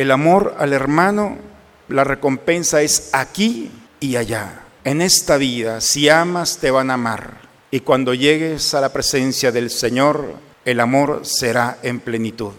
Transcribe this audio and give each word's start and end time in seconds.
El 0.00 0.12
amor 0.12 0.56
al 0.58 0.72
hermano, 0.72 1.36
la 1.88 2.04
recompensa 2.04 2.80
es 2.80 3.10
aquí 3.12 3.70
y 4.00 4.16
allá. 4.16 4.62
En 4.82 5.02
esta 5.02 5.36
vida, 5.36 5.82
si 5.82 6.08
amas, 6.08 6.56
te 6.56 6.70
van 6.70 6.90
a 6.90 6.94
amar. 6.94 7.42
Y 7.70 7.80
cuando 7.80 8.14
llegues 8.14 8.72
a 8.72 8.80
la 8.80 8.94
presencia 8.94 9.52
del 9.52 9.68
Señor, 9.68 10.36
el 10.64 10.80
amor 10.80 11.20
será 11.24 11.80
en 11.82 12.00
plenitud. 12.00 12.52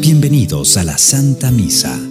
Bienvenidos 0.00 0.76
a 0.76 0.84
la 0.84 0.96
Santa 0.96 1.50
Misa. 1.50 2.09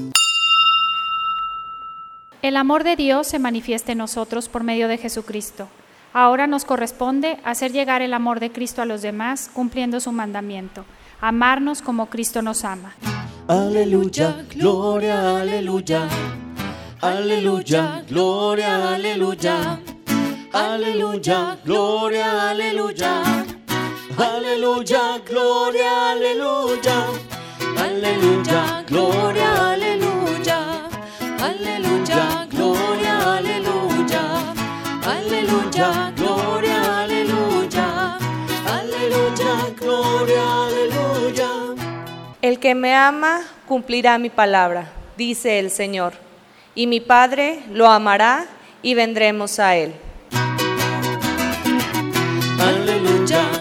El 2.50 2.58
amor 2.58 2.84
de 2.84 2.96
Dios 2.96 3.28
se 3.28 3.38
manifiesta 3.38 3.92
en 3.92 4.00
nosotros 4.00 4.50
por 4.50 4.64
medio 4.64 4.88
de 4.88 4.98
Jesucristo. 4.98 5.68
Ahora 6.14 6.48
nos 6.48 6.66
corresponde 6.66 7.38
hacer 7.44 7.72
llegar 7.72 8.02
el 8.02 8.12
amor 8.12 8.40
de 8.40 8.52
Cristo 8.52 8.82
a 8.82 8.86
los 8.86 9.04
demás 9.04 9.52
cumpliendo 9.54 10.00
su 10.00 10.12
mandamiento, 10.12 10.84
amarnos 11.22 11.84
como 11.84 12.08
Cristo 12.08 12.42
nos 12.42 12.66
ama. 12.66 12.96
Aleluya, 13.48 14.48
gloria, 14.56 15.42
aleluya. 15.42 16.08
Aleluya, 17.02 18.04
gloria, 18.10 18.96
aleluya. 18.96 19.80
Aleluya, 20.52 21.56
gloria, 21.64 22.50
aleluya. 22.50 23.46
Aleluya, 24.18 25.22
gloria, 25.24 26.12
aleluya. 26.14 27.06
Aleluya, 27.78 28.84
gloria, 28.88 29.72
aleluya. 29.74 30.09
Aleluya, 31.50 32.48
gloria, 32.52 33.38
aleluya. 33.38 34.24
Aleluya, 35.04 36.14
gloria, 36.16 37.04
aleluya. 37.04 38.18
Aleluya, 38.78 39.54
gloria, 39.80 40.44
aleluya. 40.66 41.50
El 42.44 42.60
que 42.60 42.76
me 42.76 42.94
ama 42.94 43.42
cumplirá 43.68 44.20
mi 44.20 44.30
palabra, 44.30 44.92
dice 45.18 45.58
el 45.58 45.72
Señor, 45.72 46.14
y 46.76 46.86
mi 46.86 47.00
Padre 47.00 47.64
lo 47.72 47.88
amará 47.88 48.46
y 48.84 48.94
vendremos 48.94 49.60
a 49.60 49.76
él. 49.76 49.94
Aleluya, 52.60 53.59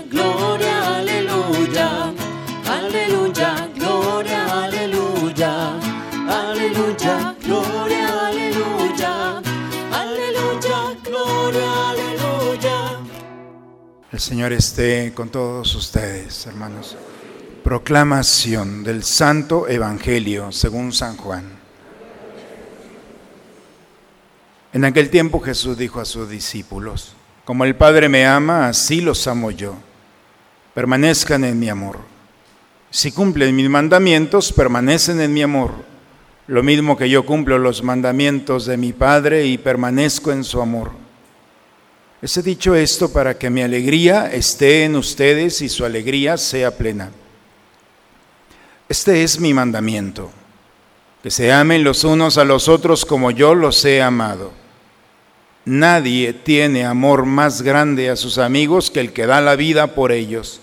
El 14.18 14.22
Señor 14.22 14.52
esté 14.52 15.12
con 15.14 15.28
todos 15.28 15.72
ustedes, 15.76 16.44
hermanos. 16.44 16.96
Proclamación 17.62 18.82
del 18.82 19.04
Santo 19.04 19.68
Evangelio 19.68 20.50
según 20.50 20.92
San 20.92 21.16
Juan. 21.16 21.44
En 24.72 24.84
aquel 24.84 25.08
tiempo 25.10 25.38
Jesús 25.38 25.78
dijo 25.78 26.00
a 26.00 26.04
sus 26.04 26.28
discípulos, 26.28 27.14
como 27.44 27.64
el 27.64 27.76
Padre 27.76 28.08
me 28.08 28.26
ama, 28.26 28.66
así 28.66 29.00
los 29.00 29.24
amo 29.28 29.52
yo. 29.52 29.76
Permanezcan 30.74 31.44
en 31.44 31.56
mi 31.56 31.68
amor. 31.68 32.00
Si 32.90 33.12
cumplen 33.12 33.54
mis 33.54 33.70
mandamientos, 33.70 34.52
permanecen 34.52 35.20
en 35.20 35.32
mi 35.32 35.42
amor. 35.42 35.70
Lo 36.48 36.64
mismo 36.64 36.96
que 36.96 37.08
yo 37.08 37.24
cumplo 37.24 37.56
los 37.56 37.84
mandamientos 37.84 38.66
de 38.66 38.78
mi 38.78 38.92
Padre 38.92 39.46
y 39.46 39.58
permanezco 39.58 40.32
en 40.32 40.42
su 40.42 40.60
amor. 40.60 41.07
Les 42.20 42.36
he 42.36 42.42
dicho 42.42 42.74
esto 42.74 43.12
para 43.12 43.38
que 43.38 43.48
mi 43.48 43.62
alegría 43.62 44.32
esté 44.32 44.84
en 44.84 44.96
ustedes 44.96 45.62
y 45.62 45.68
su 45.68 45.84
alegría 45.84 46.36
sea 46.36 46.76
plena. 46.76 47.12
Este 48.88 49.22
es 49.22 49.38
mi 49.38 49.54
mandamiento, 49.54 50.30
que 51.22 51.30
se 51.30 51.52
amen 51.52 51.84
los 51.84 52.02
unos 52.02 52.36
a 52.36 52.44
los 52.44 52.68
otros 52.68 53.04
como 53.04 53.30
yo 53.30 53.54
los 53.54 53.84
he 53.84 54.02
amado. 54.02 54.50
Nadie 55.64 56.32
tiene 56.32 56.86
amor 56.86 57.24
más 57.24 57.62
grande 57.62 58.10
a 58.10 58.16
sus 58.16 58.38
amigos 58.38 58.90
que 58.90 59.00
el 59.00 59.12
que 59.12 59.26
da 59.26 59.40
la 59.40 59.54
vida 59.54 59.94
por 59.94 60.10
ellos. 60.10 60.60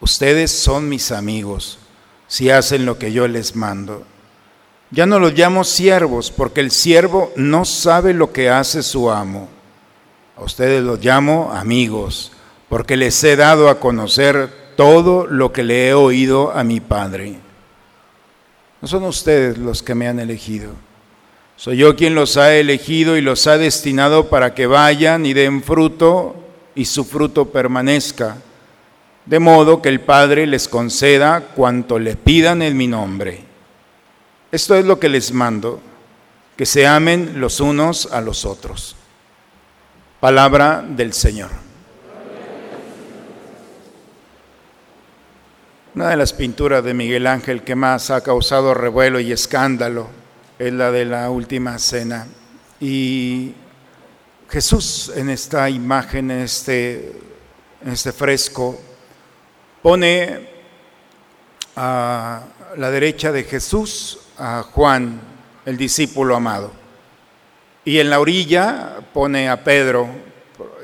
Ustedes 0.00 0.52
son 0.52 0.88
mis 0.88 1.12
amigos 1.12 1.78
si 2.28 2.48
hacen 2.48 2.86
lo 2.86 2.98
que 2.98 3.12
yo 3.12 3.28
les 3.28 3.56
mando. 3.56 4.06
Ya 4.90 5.04
no 5.04 5.18
los 5.18 5.34
llamo 5.34 5.64
siervos 5.64 6.30
porque 6.30 6.60
el 6.60 6.70
siervo 6.70 7.30
no 7.36 7.64
sabe 7.64 8.14
lo 8.14 8.32
que 8.32 8.48
hace 8.48 8.82
su 8.82 9.10
amo. 9.10 9.48
A 10.36 10.42
ustedes 10.42 10.82
los 10.82 11.04
llamo 11.04 11.52
amigos 11.52 12.32
porque 12.68 12.96
les 12.96 13.22
he 13.22 13.36
dado 13.36 13.68
a 13.68 13.78
conocer 13.78 14.48
todo 14.76 15.26
lo 15.26 15.52
que 15.52 15.62
le 15.62 15.88
he 15.88 15.94
oído 15.94 16.52
a 16.52 16.64
mi 16.64 16.80
Padre. 16.80 17.36
No 18.80 18.88
son 18.88 19.04
ustedes 19.04 19.58
los 19.58 19.82
que 19.82 19.94
me 19.94 20.08
han 20.08 20.18
elegido. 20.18 20.70
Soy 21.56 21.76
yo 21.76 21.94
quien 21.94 22.14
los 22.14 22.36
ha 22.36 22.54
elegido 22.54 23.16
y 23.16 23.20
los 23.20 23.46
ha 23.46 23.58
destinado 23.58 24.28
para 24.28 24.54
que 24.54 24.66
vayan 24.66 25.26
y 25.26 25.34
den 25.34 25.62
fruto 25.62 26.34
y 26.74 26.86
su 26.86 27.04
fruto 27.04 27.50
permanezca, 27.50 28.38
de 29.26 29.38
modo 29.38 29.82
que 29.82 29.90
el 29.90 30.00
Padre 30.00 30.46
les 30.46 30.66
conceda 30.66 31.40
cuanto 31.54 31.98
le 31.98 32.16
pidan 32.16 32.62
en 32.62 32.76
mi 32.76 32.88
nombre. 32.88 33.44
Esto 34.50 34.74
es 34.74 34.84
lo 34.84 34.98
que 34.98 35.08
les 35.08 35.32
mando, 35.32 35.78
que 36.56 36.66
se 36.66 36.86
amen 36.86 37.34
los 37.36 37.60
unos 37.60 38.06
a 38.10 38.20
los 38.20 38.44
otros. 38.44 38.96
Palabra 40.22 40.84
del 40.88 41.12
Señor. 41.12 41.50
Una 45.96 46.10
de 46.10 46.16
las 46.16 46.32
pinturas 46.32 46.84
de 46.84 46.94
Miguel 46.94 47.26
Ángel 47.26 47.64
que 47.64 47.74
más 47.74 48.08
ha 48.12 48.20
causado 48.20 48.72
revuelo 48.72 49.18
y 49.18 49.32
escándalo 49.32 50.06
es 50.60 50.72
la 50.74 50.92
de 50.92 51.06
la 51.06 51.28
última 51.28 51.76
cena. 51.80 52.28
Y 52.78 53.52
Jesús 54.48 55.10
en 55.16 55.28
esta 55.28 55.68
imagen, 55.68 56.30
en 56.30 56.42
este, 56.42 57.20
este 57.84 58.12
fresco, 58.12 58.80
pone 59.82 60.48
a 61.74 62.42
la 62.76 62.90
derecha 62.92 63.32
de 63.32 63.42
Jesús 63.42 64.20
a 64.38 64.62
Juan, 64.62 65.20
el 65.66 65.76
discípulo 65.76 66.36
amado. 66.36 66.81
Y 67.84 67.98
en 67.98 68.10
la 68.10 68.20
orilla 68.20 68.98
pone 69.12 69.48
a 69.48 69.64
Pedro 69.64 70.08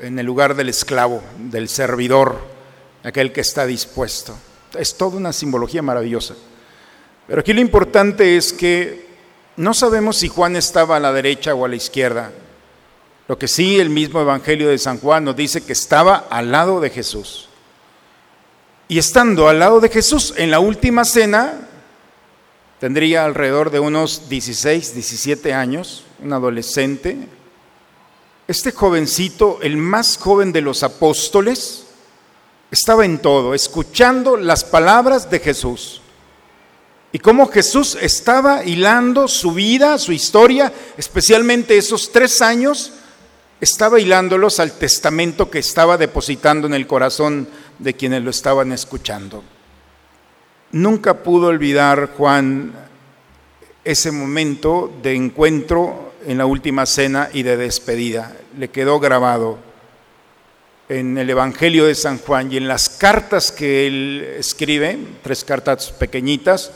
en 0.01 0.19
el 0.19 0.25
lugar 0.25 0.55
del 0.55 0.69
esclavo, 0.69 1.23
del 1.37 1.69
servidor, 1.69 2.39
aquel 3.03 3.31
que 3.31 3.41
está 3.41 3.65
dispuesto. 3.65 4.37
Es 4.77 4.97
toda 4.97 5.17
una 5.17 5.33
simbología 5.33 5.81
maravillosa. 5.81 6.35
Pero 7.27 7.41
aquí 7.41 7.53
lo 7.53 7.61
importante 7.61 8.37
es 8.37 8.51
que 8.51 9.07
no 9.55 9.73
sabemos 9.73 10.17
si 10.17 10.27
Juan 10.27 10.55
estaba 10.55 10.97
a 10.97 10.99
la 10.99 11.13
derecha 11.13 11.53
o 11.53 11.65
a 11.65 11.69
la 11.69 11.75
izquierda. 11.75 12.31
Lo 13.27 13.37
que 13.37 13.47
sí 13.47 13.79
el 13.79 13.89
mismo 13.89 14.21
Evangelio 14.21 14.69
de 14.69 14.77
San 14.77 14.99
Juan 14.99 15.23
nos 15.23 15.35
dice 15.35 15.63
que 15.63 15.73
estaba 15.73 16.27
al 16.29 16.51
lado 16.51 16.81
de 16.81 16.89
Jesús. 16.89 17.47
Y 18.87 18.97
estando 18.97 19.47
al 19.47 19.59
lado 19.59 19.79
de 19.79 19.89
Jesús 19.89 20.33
en 20.35 20.49
la 20.49 20.59
última 20.59 21.05
cena, 21.05 21.67
tendría 22.79 23.25
alrededor 23.25 23.69
de 23.69 23.79
unos 23.79 24.29
16, 24.29 24.95
17 24.95 25.53
años, 25.53 26.05
un 26.21 26.33
adolescente. 26.33 27.17
Este 28.47 28.71
jovencito, 28.71 29.59
el 29.61 29.77
más 29.77 30.17
joven 30.17 30.51
de 30.51 30.61
los 30.61 30.83
apóstoles, 30.83 31.85
estaba 32.71 33.05
en 33.05 33.19
todo, 33.19 33.53
escuchando 33.53 34.37
las 34.37 34.63
palabras 34.63 35.29
de 35.29 35.39
Jesús. 35.39 36.01
Y 37.11 37.19
cómo 37.19 37.47
Jesús 37.47 37.97
estaba 37.99 38.63
hilando 38.63 39.27
su 39.27 39.53
vida, 39.53 39.97
su 39.97 40.11
historia, 40.11 40.71
especialmente 40.97 41.77
esos 41.77 42.11
tres 42.11 42.41
años, 42.41 42.93
estaba 43.61 43.99
hilándolos 43.99 44.59
al 44.59 44.73
testamento 44.73 45.49
que 45.49 45.59
estaba 45.59 45.97
depositando 45.97 46.67
en 46.67 46.75
el 46.75 46.87
corazón 46.87 47.47
de 47.79 47.95
quienes 47.95 48.23
lo 48.23 48.29
estaban 48.29 48.71
escuchando. 48.71 49.43
Nunca 50.71 51.23
pudo 51.23 51.47
olvidar 51.47 52.11
Juan 52.15 52.73
ese 53.83 54.11
momento 54.11 54.91
de 55.01 55.15
encuentro 55.15 56.08
en 56.25 56.37
la 56.37 56.45
última 56.45 56.85
cena 56.85 57.29
y 57.33 57.43
de 57.43 57.57
despedida. 57.57 58.35
Le 58.57 58.69
quedó 58.69 58.99
grabado 58.99 59.59
en 60.89 61.17
el 61.17 61.29
Evangelio 61.29 61.85
de 61.85 61.95
San 61.95 62.17
Juan 62.17 62.51
y 62.51 62.57
en 62.57 62.67
las 62.67 62.89
cartas 62.89 63.51
que 63.51 63.87
él 63.87 64.35
escribe, 64.39 64.97
tres 65.21 65.43
cartas 65.43 65.91
pequeñitas, 65.91 66.71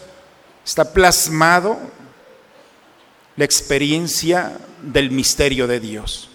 está 0.63 0.93
plasmado 0.93 1.79
la 3.35 3.45
experiencia 3.45 4.57
del 4.81 5.09
misterio 5.11 5.67
de 5.67 5.79
Dios. 5.79 6.29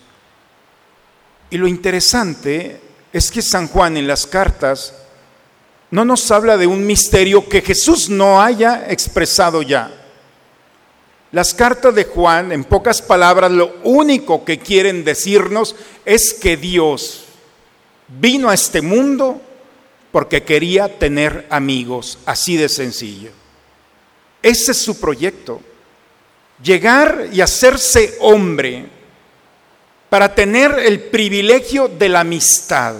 Y 1.50 1.56
lo 1.56 1.68
interesante 1.68 2.80
es 3.12 3.30
que 3.30 3.42
San 3.42 3.68
Juan 3.68 3.96
en 3.96 4.06
las 4.06 4.26
cartas 4.26 4.94
no 5.90 6.04
nos 6.04 6.30
habla 6.30 6.56
de 6.56 6.66
un 6.66 6.86
misterio 6.86 7.48
que 7.48 7.62
Jesús 7.62 8.10
no 8.10 8.42
haya 8.42 8.90
expresado 8.90 9.62
ya. 9.62 9.90
Las 11.30 11.52
cartas 11.52 11.94
de 11.94 12.04
Juan, 12.04 12.52
en 12.52 12.64
pocas 12.64 13.02
palabras, 13.02 13.50
lo 13.50 13.74
único 13.84 14.44
que 14.44 14.58
quieren 14.58 15.04
decirnos 15.04 15.76
es 16.06 16.32
que 16.32 16.56
Dios 16.56 17.24
vino 18.08 18.48
a 18.48 18.54
este 18.54 18.80
mundo 18.80 19.40
porque 20.10 20.42
quería 20.42 20.98
tener 20.98 21.46
amigos, 21.50 22.18
así 22.24 22.56
de 22.56 22.70
sencillo. 22.70 23.30
Ese 24.42 24.72
es 24.72 24.78
su 24.78 24.98
proyecto, 24.98 25.60
llegar 26.62 27.28
y 27.30 27.42
hacerse 27.42 28.16
hombre 28.20 28.86
para 30.08 30.34
tener 30.34 30.78
el 30.78 31.00
privilegio 31.00 31.88
de 31.88 32.08
la 32.08 32.20
amistad. 32.20 32.94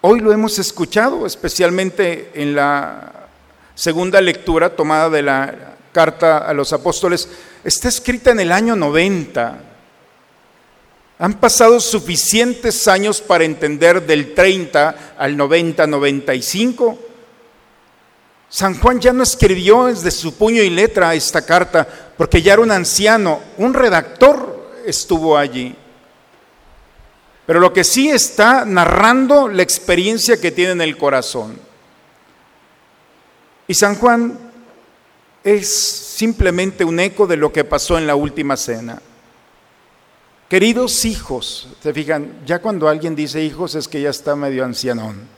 Hoy 0.00 0.20
lo 0.20 0.32
hemos 0.32 0.58
escuchado, 0.58 1.26
especialmente 1.26 2.30
en 2.34 2.54
la 2.54 3.28
segunda 3.74 4.20
lectura 4.22 4.74
tomada 4.74 5.10
de 5.10 5.22
la 5.22 5.73
carta 5.94 6.38
a 6.38 6.52
los 6.52 6.74
apóstoles, 6.74 7.28
está 7.62 7.88
escrita 7.88 8.32
en 8.32 8.40
el 8.40 8.52
año 8.52 8.76
90. 8.76 9.60
Han 11.20 11.34
pasado 11.34 11.78
suficientes 11.80 12.86
años 12.88 13.20
para 13.20 13.44
entender 13.44 14.04
del 14.04 14.34
30 14.34 15.14
al 15.16 15.36
90, 15.36 15.86
95. 15.86 16.98
San 18.48 18.78
Juan 18.78 19.00
ya 19.00 19.12
no 19.12 19.22
escribió 19.22 19.86
desde 19.86 20.10
su 20.10 20.34
puño 20.34 20.62
y 20.62 20.70
letra 20.70 21.14
esta 21.14 21.46
carta 21.46 21.86
porque 22.16 22.42
ya 22.42 22.54
era 22.54 22.62
un 22.62 22.72
anciano, 22.72 23.40
un 23.56 23.72
redactor 23.72 24.72
estuvo 24.84 25.38
allí. 25.38 25.74
Pero 27.46 27.60
lo 27.60 27.72
que 27.72 27.84
sí 27.84 28.10
está 28.10 28.64
narrando 28.64 29.48
la 29.48 29.62
experiencia 29.62 30.40
que 30.40 30.50
tiene 30.50 30.72
en 30.72 30.80
el 30.80 30.96
corazón. 30.96 31.58
Y 33.68 33.74
San 33.74 33.96
Juan 33.96 34.52
es 35.44 35.76
simplemente 35.76 36.84
un 36.84 36.98
eco 36.98 37.26
de 37.26 37.36
lo 37.36 37.52
que 37.52 37.64
pasó 37.64 37.98
en 37.98 38.06
la 38.06 38.16
última 38.16 38.56
cena. 38.56 39.00
Queridos 40.48 41.04
hijos, 41.04 41.68
se 41.82 41.92
fijan, 41.92 42.40
ya 42.46 42.60
cuando 42.60 42.88
alguien 42.88 43.14
dice 43.14 43.42
hijos 43.42 43.74
es 43.74 43.86
que 43.86 44.00
ya 44.00 44.10
está 44.10 44.34
medio 44.34 44.64
ancianón. 44.64 45.28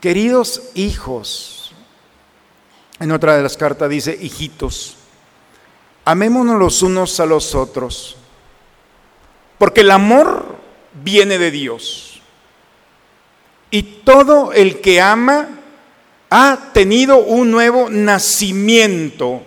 Queridos 0.00 0.62
hijos, 0.74 1.72
en 2.98 3.12
otra 3.12 3.36
de 3.36 3.42
las 3.42 3.56
cartas 3.56 3.88
dice 3.88 4.18
hijitos, 4.20 4.96
amémonos 6.04 6.58
los 6.58 6.82
unos 6.82 7.20
a 7.20 7.26
los 7.26 7.54
otros, 7.54 8.16
porque 9.58 9.82
el 9.82 9.92
amor 9.92 10.56
viene 11.04 11.38
de 11.38 11.52
Dios. 11.52 12.20
Y 13.70 13.82
todo 13.82 14.52
el 14.52 14.80
que 14.80 15.00
ama 15.00 15.61
ha 16.34 16.70
tenido 16.72 17.18
un 17.18 17.50
nuevo 17.50 17.90
nacimiento. 17.90 19.42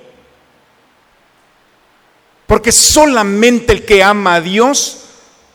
Porque 2.45 2.71
solamente 2.71 3.73
el 3.73 3.85
que 3.85 4.03
ama 4.03 4.35
a 4.35 4.41
Dios 4.41 5.01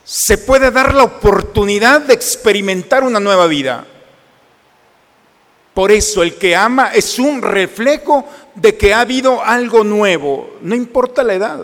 se 0.03 0.39
puede 0.39 0.73
dar 0.73 0.93
la 0.93 1.05
oportunidad 1.05 2.01
de 2.01 2.15
experimentar 2.15 3.05
una 3.05 3.21
nueva 3.21 3.47
vida. 3.47 3.87
Por 5.73 5.93
eso 5.93 6.25
el 6.25 6.35
que 6.35 6.57
ama 6.57 6.91
es 6.93 7.21
un 7.21 7.41
reflejo 7.41 8.29
de 8.57 8.77
que 8.77 8.93
ha 8.93 9.01
habido 9.01 9.41
algo 9.41 9.85
nuevo, 9.85 10.59
no 10.63 10.75
importa 10.75 11.23
la 11.23 11.35
edad. 11.35 11.61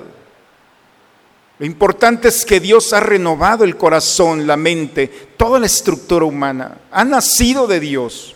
Lo 1.58 1.66
importante 1.66 2.28
es 2.28 2.44
que 2.44 2.60
Dios 2.60 2.92
ha 2.92 3.00
renovado 3.00 3.64
el 3.64 3.76
corazón, 3.76 4.46
la 4.46 4.56
mente, 4.56 5.08
toda 5.36 5.58
la 5.58 5.66
estructura 5.66 6.24
humana. 6.24 6.82
Ha 6.92 7.02
nacido 7.02 7.66
de 7.66 7.80
Dios 7.80 8.35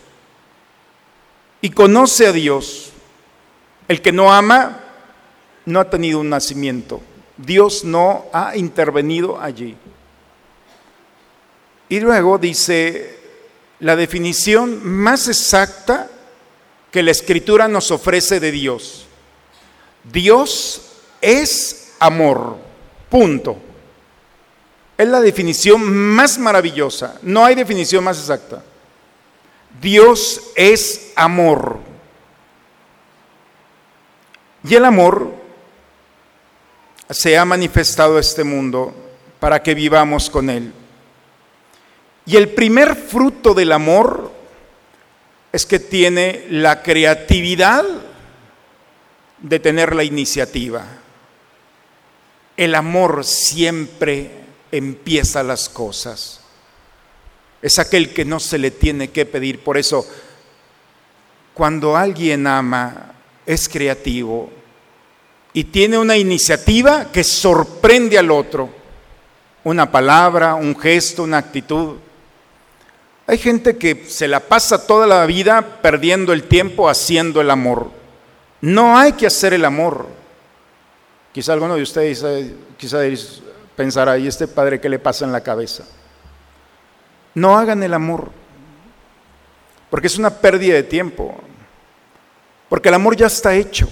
y 1.60 1.70
conoce 1.70 2.26
a 2.26 2.32
Dios. 2.32 2.92
El 3.88 4.02
que 4.02 4.12
no 4.12 4.32
ama 4.32 4.80
no 5.66 5.80
ha 5.80 5.90
tenido 5.90 6.20
un 6.20 6.30
nacimiento. 6.30 7.00
Dios 7.36 7.84
no 7.84 8.26
ha 8.32 8.56
intervenido 8.56 9.40
allí. 9.40 9.76
Y 11.88 12.00
luego 12.00 12.38
dice 12.38 13.18
la 13.80 13.96
definición 13.96 14.86
más 14.86 15.26
exacta 15.28 16.08
que 16.90 17.02
la 17.02 17.10
escritura 17.10 17.66
nos 17.68 17.90
ofrece 17.90 18.40
de 18.40 18.52
Dios. 18.52 19.06
Dios 20.04 20.82
es 21.20 21.94
amor. 21.98 22.58
Punto. 23.08 23.56
Es 24.96 25.08
la 25.08 25.20
definición 25.20 25.82
más 26.14 26.38
maravillosa. 26.38 27.18
No 27.22 27.44
hay 27.44 27.54
definición 27.54 28.04
más 28.04 28.18
exacta. 28.18 28.62
Dios 29.80 30.42
es 30.56 31.09
amor. 31.20 31.78
Y 34.64 34.75
el 34.75 34.84
amor 34.84 35.32
se 37.08 37.37
ha 37.38 37.44
manifestado 37.44 38.17
a 38.17 38.20
este 38.20 38.44
mundo 38.44 38.94
para 39.38 39.62
que 39.62 39.75
vivamos 39.75 40.31
con 40.31 40.50
Él. 40.50 40.72
Y 42.26 42.37
el 42.37 42.50
primer 42.50 42.94
fruto 42.94 43.55
del 43.55 43.72
amor 43.72 44.32
es 45.52 45.67
que 45.67 45.78
tiene 45.78 46.46
la 46.50 46.82
creatividad 46.82 47.84
de 49.38 49.58
tener 49.58 49.94
la 49.94 50.05
iniciativa. 50.05 50.87
El 52.56 52.75
amor 52.75 53.25
siempre 53.25 54.31
empieza 54.70 55.43
las 55.43 55.69
cosas 55.69 56.40
es 57.62 57.78
aquel 57.78 58.12
que 58.12 58.25
no 58.25 58.40
se 58.40 58.58
le 58.58 58.70
tiene 58.70 59.11
que 59.11 59.26
pedir. 59.26 59.62
Por 59.62 59.76
eso, 59.76 60.06
cuando 61.60 61.94
alguien 61.94 62.46
ama, 62.46 63.12
es 63.44 63.68
creativo 63.68 64.48
y 65.52 65.64
tiene 65.64 65.98
una 65.98 66.16
iniciativa 66.16 67.12
que 67.12 67.22
sorprende 67.22 68.16
al 68.16 68.30
otro. 68.30 68.70
Una 69.62 69.92
palabra, 69.92 70.54
un 70.54 70.74
gesto, 70.74 71.22
una 71.22 71.36
actitud. 71.36 71.96
Hay 73.26 73.36
gente 73.36 73.76
que 73.76 74.06
se 74.06 74.26
la 74.26 74.40
pasa 74.40 74.86
toda 74.86 75.06
la 75.06 75.26
vida 75.26 75.82
perdiendo 75.82 76.32
el 76.32 76.44
tiempo 76.44 76.88
haciendo 76.88 77.42
el 77.42 77.50
amor. 77.50 77.90
No 78.62 78.96
hay 78.96 79.12
que 79.12 79.26
hacer 79.26 79.52
el 79.52 79.66
amor. 79.66 80.06
Quizá 81.30 81.52
alguno 81.52 81.76
de 81.76 81.82
ustedes 81.82 82.24
quizá 82.78 83.00
pensará, 83.76 84.16
¿y 84.16 84.26
este 84.26 84.48
padre 84.48 84.80
qué 84.80 84.88
le 84.88 84.98
pasa 84.98 85.26
en 85.26 85.32
la 85.32 85.42
cabeza? 85.42 85.84
No 87.34 87.58
hagan 87.58 87.82
el 87.82 87.92
amor, 87.92 88.30
porque 89.90 90.06
es 90.06 90.16
una 90.16 90.30
pérdida 90.30 90.76
de 90.76 90.84
tiempo, 90.84 91.36
porque 92.70 92.88
el 92.88 92.94
amor 92.94 93.17
ya 93.17 93.26
está 93.26 93.55
hecho. 93.55 93.90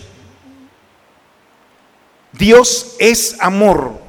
Dios 2.33 2.95
es 3.01 3.37
amor. 3.41 4.01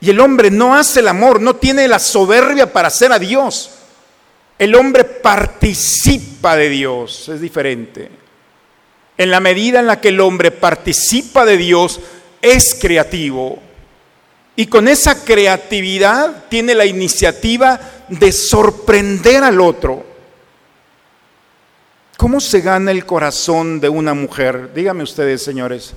Y 0.00 0.10
el 0.10 0.20
hombre 0.20 0.50
no 0.50 0.76
hace 0.76 1.00
el 1.00 1.08
amor, 1.08 1.40
no 1.40 1.56
tiene 1.56 1.88
la 1.88 1.98
soberbia 1.98 2.72
para 2.72 2.88
hacer 2.88 3.10
a 3.10 3.18
Dios. 3.18 3.70
El 4.58 4.74
hombre 4.74 5.04
participa 5.04 6.54
de 6.56 6.68
Dios, 6.68 7.30
es 7.30 7.40
diferente. 7.40 8.10
En 9.16 9.30
la 9.30 9.40
medida 9.40 9.80
en 9.80 9.86
la 9.86 9.98
que 9.98 10.08
el 10.08 10.20
hombre 10.20 10.50
participa 10.50 11.46
de 11.46 11.56
Dios, 11.56 12.00
es 12.42 12.76
creativo. 12.78 13.58
Y 14.56 14.66
con 14.66 14.88
esa 14.88 15.24
creatividad 15.24 16.44
tiene 16.50 16.74
la 16.74 16.84
iniciativa 16.84 17.80
de 18.08 18.30
sorprender 18.30 19.42
al 19.42 19.58
otro. 19.62 20.09
¿Cómo 22.20 22.38
se 22.38 22.60
gana 22.60 22.90
el 22.90 23.06
corazón 23.06 23.80
de 23.80 23.88
una 23.88 24.12
mujer? 24.12 24.74
Díganme 24.74 25.04
ustedes, 25.04 25.42
señores. 25.42 25.94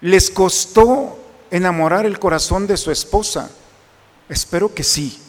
¿Les 0.00 0.30
costó 0.30 1.18
enamorar 1.50 2.06
el 2.06 2.18
corazón 2.18 2.66
de 2.66 2.78
su 2.78 2.90
esposa? 2.90 3.50
Espero 4.26 4.72
que 4.72 4.82
sí. 4.82 5.20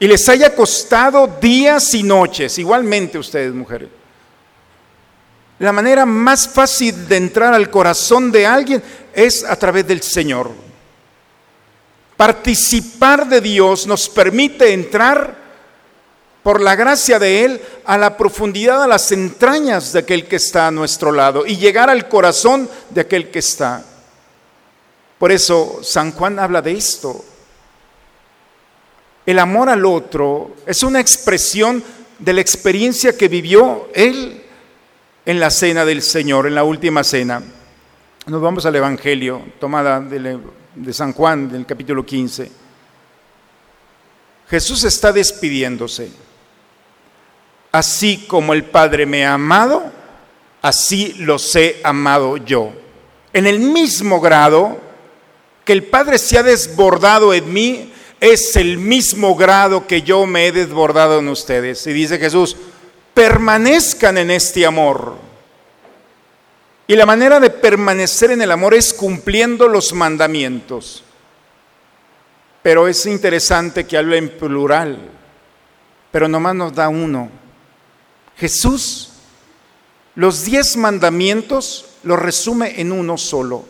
Y 0.00 0.08
les 0.08 0.28
haya 0.28 0.52
costado 0.52 1.28
días 1.40 1.94
y 1.94 2.02
noches, 2.02 2.58
igualmente 2.58 3.18
ustedes, 3.18 3.54
mujeres. 3.54 3.88
La 5.60 5.70
manera 5.70 6.04
más 6.04 6.48
fácil 6.48 7.06
de 7.06 7.18
entrar 7.18 7.54
al 7.54 7.70
corazón 7.70 8.32
de 8.32 8.48
alguien 8.48 8.82
es 9.12 9.44
a 9.44 9.54
través 9.54 9.86
del 9.86 10.02
Señor. 10.02 10.50
Participar 12.16 13.28
de 13.28 13.40
Dios 13.40 13.86
nos 13.86 14.08
permite 14.08 14.72
entrar 14.72 15.38
por 16.42 16.60
la 16.60 16.74
gracia 16.74 17.18
de 17.18 17.44
Él 17.44 17.60
a 17.90 17.98
la 17.98 18.16
profundidad, 18.16 18.84
a 18.84 18.86
las 18.86 19.10
entrañas 19.10 19.92
de 19.92 19.98
aquel 19.98 20.28
que 20.28 20.36
está 20.36 20.68
a 20.68 20.70
nuestro 20.70 21.10
lado 21.10 21.44
y 21.44 21.56
llegar 21.56 21.90
al 21.90 22.08
corazón 22.08 22.70
de 22.88 23.00
aquel 23.00 23.32
que 23.32 23.40
está. 23.40 23.84
Por 25.18 25.32
eso 25.32 25.80
San 25.82 26.12
Juan 26.12 26.38
habla 26.38 26.62
de 26.62 26.70
esto. 26.70 27.24
El 29.26 29.40
amor 29.40 29.68
al 29.68 29.84
otro 29.84 30.54
es 30.66 30.84
una 30.84 31.00
expresión 31.00 31.82
de 32.16 32.32
la 32.32 32.40
experiencia 32.40 33.18
que 33.18 33.26
vivió 33.26 33.88
Él 33.92 34.40
en 35.26 35.40
la 35.40 35.50
cena 35.50 35.84
del 35.84 36.02
Señor, 36.02 36.46
en 36.46 36.54
la 36.54 36.62
última 36.62 37.02
cena. 37.02 37.42
Nos 38.26 38.40
vamos 38.40 38.64
al 38.66 38.76
Evangelio, 38.76 39.42
tomada 39.58 39.98
del 39.98 40.40
de 40.76 40.92
San 40.92 41.12
Juan, 41.12 41.50
del 41.50 41.66
capítulo 41.66 42.06
15. 42.06 42.52
Jesús 44.48 44.84
está 44.84 45.10
despidiéndose. 45.10 46.29
Así 47.72 48.24
como 48.26 48.52
el 48.52 48.64
Padre 48.64 49.06
me 49.06 49.24
ha 49.24 49.34
amado, 49.34 49.84
así 50.62 51.14
los 51.18 51.54
he 51.54 51.80
amado 51.84 52.36
yo. 52.36 52.72
En 53.32 53.46
el 53.46 53.60
mismo 53.60 54.20
grado 54.20 54.80
que 55.64 55.72
el 55.72 55.84
Padre 55.84 56.18
se 56.18 56.38
ha 56.38 56.42
desbordado 56.42 57.32
en 57.32 57.52
mí, 57.52 57.92
es 58.20 58.56
el 58.56 58.76
mismo 58.76 59.34
grado 59.34 59.86
que 59.86 60.02
yo 60.02 60.26
me 60.26 60.46
he 60.46 60.52
desbordado 60.52 61.20
en 61.20 61.28
ustedes. 61.28 61.86
Y 61.86 61.92
dice 61.92 62.18
Jesús, 62.18 62.56
permanezcan 63.14 64.18
en 64.18 64.30
este 64.30 64.66
amor. 64.66 65.14
Y 66.86 66.96
la 66.96 67.06
manera 67.06 67.38
de 67.38 67.50
permanecer 67.50 68.32
en 68.32 68.42
el 68.42 68.50
amor 68.50 68.74
es 68.74 68.92
cumpliendo 68.92 69.68
los 69.68 69.92
mandamientos. 69.92 71.04
Pero 72.62 72.88
es 72.88 73.06
interesante 73.06 73.86
que 73.86 73.96
hable 73.96 74.18
en 74.18 74.28
plural, 74.28 74.98
pero 76.10 76.28
nomás 76.28 76.54
nos 76.54 76.74
da 76.74 76.88
uno. 76.88 77.39
Jesús 78.40 79.10
los 80.14 80.44
diez 80.44 80.76
mandamientos 80.76 81.84
los 82.02 82.18
resume 82.18 82.80
en 82.80 82.90
uno 82.90 83.18
solo. 83.18 83.64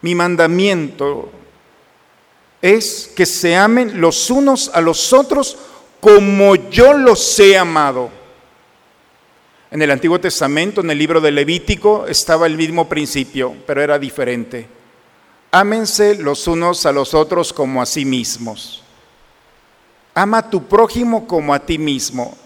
Mi 0.00 0.14
mandamiento 0.14 1.30
es 2.62 3.10
que 3.16 3.26
se 3.26 3.56
amen 3.56 4.00
los 4.00 4.30
unos 4.30 4.70
a 4.72 4.80
los 4.80 5.12
otros 5.12 5.58
como 6.00 6.54
yo 6.70 6.92
los 6.92 7.38
he 7.40 7.58
amado. 7.58 8.10
En 9.72 9.82
el 9.82 9.90
Antiguo 9.90 10.20
Testamento, 10.20 10.80
en 10.80 10.90
el 10.90 10.98
libro 10.98 11.20
de 11.20 11.32
Levítico, 11.32 12.06
estaba 12.06 12.46
el 12.46 12.56
mismo 12.56 12.88
principio, 12.88 13.54
pero 13.66 13.82
era 13.82 13.98
diferente. 13.98 14.66
Ámense 15.50 16.14
los 16.14 16.46
unos 16.46 16.86
a 16.86 16.92
los 16.92 17.14
otros 17.14 17.52
como 17.52 17.82
a 17.82 17.86
sí 17.86 18.04
mismos. 18.04 18.84
Ama 20.14 20.38
a 20.38 20.50
tu 20.50 20.66
prójimo 20.66 21.26
como 21.26 21.54
a 21.54 21.60
ti 21.60 21.78
mismo. 21.78 22.36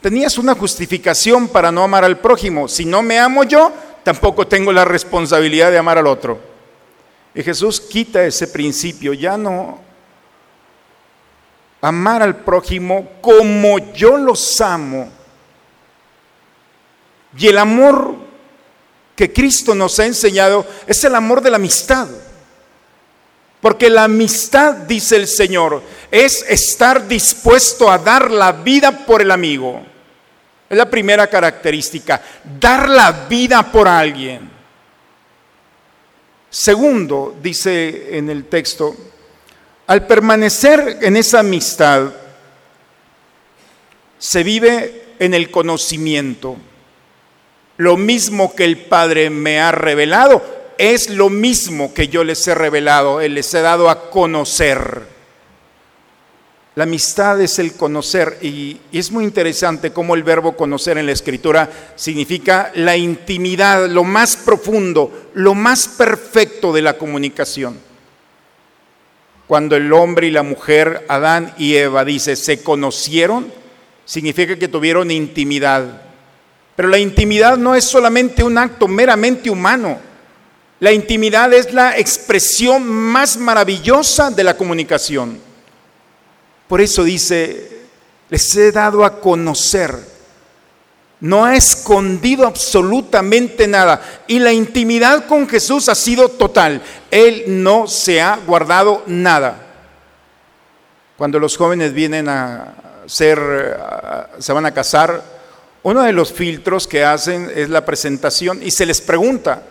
Tenías 0.00 0.36
una 0.38 0.54
justificación 0.54 1.48
para 1.48 1.72
no 1.72 1.82
amar 1.82 2.04
al 2.04 2.18
prójimo. 2.18 2.68
Si 2.68 2.84
no 2.84 3.02
me 3.02 3.18
amo 3.18 3.44
yo, 3.44 3.72
tampoco 4.02 4.46
tengo 4.46 4.72
la 4.72 4.84
responsabilidad 4.84 5.70
de 5.70 5.78
amar 5.78 5.98
al 5.98 6.06
otro. 6.06 6.40
Y 7.34 7.42
Jesús 7.42 7.80
quita 7.80 8.24
ese 8.24 8.48
principio, 8.48 9.14
ya 9.14 9.36
no 9.38 9.78
amar 11.80 12.22
al 12.22 12.36
prójimo 12.36 13.08
como 13.20 13.92
yo 13.92 14.16
los 14.16 14.60
amo 14.60 15.10
y 17.36 17.48
el 17.48 17.58
amor 17.58 18.14
que 19.16 19.32
Cristo 19.32 19.74
nos 19.74 19.98
ha 19.98 20.06
enseñado 20.06 20.66
es 20.86 21.02
el 21.04 21.14
amor 21.14 21.40
de 21.40 21.50
la 21.50 21.56
amistad. 21.56 22.08
Porque 23.60 23.88
la 23.88 24.04
amistad, 24.04 24.74
dice 24.74 25.16
el 25.16 25.28
Señor, 25.28 25.82
es 26.12 26.44
estar 26.46 27.08
dispuesto 27.08 27.90
a 27.90 27.96
dar 27.96 28.30
la 28.30 28.52
vida 28.52 29.06
por 29.06 29.22
el 29.22 29.30
amigo. 29.30 29.82
Es 30.68 30.76
la 30.76 30.90
primera 30.90 31.26
característica, 31.26 32.20
dar 32.60 32.86
la 32.90 33.26
vida 33.30 33.72
por 33.72 33.88
alguien. 33.88 34.50
Segundo, 36.50 37.34
dice 37.42 38.18
en 38.18 38.28
el 38.28 38.44
texto, 38.44 38.94
al 39.86 40.06
permanecer 40.06 40.98
en 41.00 41.16
esa 41.16 41.40
amistad, 41.40 42.12
se 44.18 44.42
vive 44.42 45.14
en 45.18 45.32
el 45.32 45.50
conocimiento. 45.50 46.56
Lo 47.78 47.96
mismo 47.96 48.54
que 48.54 48.64
el 48.64 48.76
Padre 48.76 49.30
me 49.30 49.60
ha 49.60 49.72
revelado, 49.72 50.44
es 50.76 51.08
lo 51.08 51.30
mismo 51.30 51.94
que 51.94 52.08
yo 52.08 52.22
les 52.22 52.46
he 52.46 52.54
revelado, 52.54 53.18
les 53.20 53.54
he 53.54 53.62
dado 53.62 53.88
a 53.88 54.10
conocer. 54.10 55.21
La 56.74 56.84
amistad 56.84 57.38
es 57.42 57.58
el 57.58 57.74
conocer 57.74 58.38
y, 58.40 58.80
es 58.92 59.10
muy 59.10 59.24
interesante 59.24 59.92
cómo 59.92 60.14
el 60.14 60.22
verbo 60.22 60.56
conocer 60.56 60.96
en 60.96 61.04
la 61.04 61.12
escritura 61.12 61.68
significa 61.96 62.72
la 62.74 62.96
intimidad, 62.96 63.88
lo 63.88 64.04
más 64.04 64.36
profundo, 64.36 65.28
lo 65.34 65.54
más 65.54 65.86
perfecto 65.86 66.72
de 66.72 66.80
la 66.80 66.96
comunicación. 66.96 67.78
Cuando 69.46 69.76
el 69.76 69.92
hombre 69.92 70.28
y 70.28 70.30
la 70.30 70.42
mujer, 70.42 71.04
Adán 71.08 71.52
y 71.58 71.74
Eva, 71.74 72.06
dice, 72.06 72.36
se 72.36 72.62
conocieron, 72.62 73.52
significa 74.06 74.56
que 74.56 74.68
tuvieron 74.68 75.10
intimidad. 75.10 76.00
Pero 76.74 76.88
la 76.88 76.98
intimidad 76.98 77.58
no 77.58 77.74
es 77.74 77.84
solamente 77.84 78.42
un 78.42 78.56
acto 78.56 78.88
meramente 78.88 79.50
humano. 79.50 79.98
La 80.80 80.90
intimidad 80.90 81.52
es 81.52 81.74
la 81.74 81.98
expresión 81.98 82.88
más 82.88 83.36
maravillosa 83.36 84.30
de 84.30 84.42
la 84.42 84.56
comunicación. 84.56 85.51
Por 86.72 86.80
eso 86.80 87.04
dice, 87.04 87.68
les 88.30 88.56
he 88.56 88.72
dado 88.72 89.04
a 89.04 89.20
conocer. 89.20 89.94
No 91.20 91.44
ha 91.44 91.54
escondido 91.54 92.46
absolutamente 92.46 93.68
nada. 93.68 94.00
Y 94.26 94.38
la 94.38 94.54
intimidad 94.54 95.26
con 95.26 95.46
Jesús 95.46 95.90
ha 95.90 95.94
sido 95.94 96.30
total. 96.30 96.80
Él 97.10 97.44
no 97.46 97.86
se 97.88 98.22
ha 98.22 98.38
guardado 98.38 99.02
nada. 99.06 99.66
Cuando 101.18 101.38
los 101.38 101.58
jóvenes 101.58 101.92
vienen 101.92 102.30
a 102.30 103.02
ser, 103.04 103.78
se 104.38 104.52
van 104.54 104.64
a 104.64 104.72
casar, 104.72 105.22
uno 105.82 106.00
de 106.00 106.14
los 106.14 106.32
filtros 106.32 106.88
que 106.88 107.04
hacen 107.04 107.52
es 107.54 107.68
la 107.68 107.84
presentación 107.84 108.62
y 108.62 108.70
se 108.70 108.86
les 108.86 109.02
pregunta, 109.02 109.62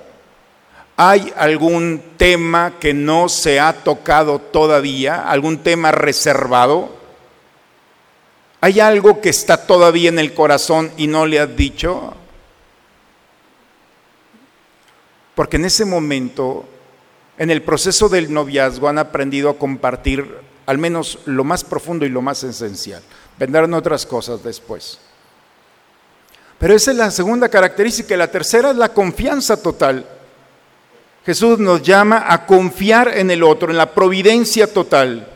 ¿hay 1.04 1.34
algún 1.36 2.00
tema 2.16 2.74
que 2.80 2.94
no 2.94 3.28
se 3.28 3.60
ha 3.60 3.74
tocado 3.74 4.38
todavía? 4.38 5.28
¿Algún 5.28 5.64
tema 5.64 5.92
reservado? 5.92 6.96
¿Hay 8.60 8.80
algo 8.80 9.20
que 9.20 9.30
está 9.30 9.66
todavía 9.66 10.10
en 10.10 10.20
el 10.20 10.36
corazón 10.36 10.92
y 10.98 11.08
no 11.08 11.26
le 11.26 11.40
has 11.40 11.56
dicho? 11.56 12.14
Porque 15.34 15.58
en 15.58 15.66
ese 15.66 15.86
momento, 15.86 16.66
en 17.40 17.50
el 17.50 17.64
proceso 17.64 18.08
del 18.08 18.32
noviazgo, 18.32 18.88
han 18.88 19.00
aprendido 19.00 19.50
a 19.50 19.58
compartir 19.58 20.38
al 20.68 20.78
menos 20.78 21.18
lo 21.26 21.44
más 21.44 21.64
profundo 21.64 22.06
y 22.06 22.10
lo 22.10 22.22
más 22.22 22.44
esencial. 22.44 23.02
Vendrán 23.40 23.74
otras 23.74 24.06
cosas 24.06 24.44
después. 24.44 25.00
Pero 26.60 26.76
esa 26.76 26.92
es 26.92 26.98
la 26.98 27.10
segunda 27.10 27.50
característica. 27.50 28.16
La 28.16 28.30
tercera 28.30 28.70
es 28.70 28.78
la 28.78 28.90
confianza 28.90 29.60
total. 29.60 30.06
Jesús 31.26 31.60
nos 31.60 31.84
llama 31.84 32.26
a 32.28 32.46
confiar 32.46 33.18
en 33.18 33.30
el 33.30 33.44
otro, 33.44 33.70
en 33.70 33.78
la 33.78 33.94
providencia 33.94 34.72
total. 34.72 35.28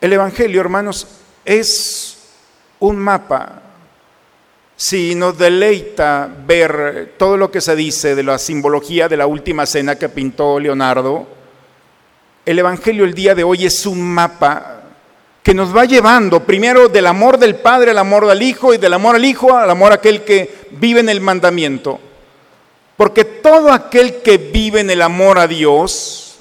El 0.00 0.12
Evangelio, 0.12 0.60
hermanos, 0.60 1.06
es 1.44 2.18
un 2.78 2.96
mapa. 2.96 3.62
Si 4.76 5.14
nos 5.14 5.36
deleita 5.36 6.30
ver 6.46 7.14
todo 7.18 7.36
lo 7.36 7.50
que 7.50 7.60
se 7.60 7.76
dice 7.76 8.14
de 8.14 8.22
la 8.22 8.38
simbología 8.38 9.08
de 9.08 9.16
la 9.16 9.26
última 9.26 9.66
cena 9.66 9.96
que 9.96 10.08
pintó 10.08 10.58
Leonardo, 10.58 11.26
el 12.46 12.58
Evangelio 12.58 13.04
el 13.04 13.12
día 13.12 13.34
de 13.34 13.44
hoy 13.44 13.66
es 13.66 13.84
un 13.84 14.00
mapa 14.00 14.80
que 15.42 15.52
nos 15.52 15.76
va 15.76 15.84
llevando 15.84 16.44
primero 16.44 16.88
del 16.88 17.06
amor 17.06 17.36
del 17.38 17.56
Padre 17.56 17.90
al 17.90 17.98
amor 17.98 18.26
del 18.26 18.42
Hijo 18.42 18.72
y 18.72 18.78
del 18.78 18.94
amor 18.94 19.16
al 19.16 19.24
Hijo 19.24 19.54
al 19.54 19.70
amor 19.70 19.92
a 19.92 19.96
aquel 19.96 20.22
que 20.22 20.68
vive 20.70 21.00
en 21.00 21.08
el 21.10 21.20
mandamiento. 21.20 22.00
Porque 23.00 23.24
todo 23.24 23.72
aquel 23.72 24.20
que 24.20 24.36
vive 24.36 24.80
en 24.80 24.90
el 24.90 25.00
amor 25.00 25.38
a 25.38 25.46
Dios, 25.46 26.34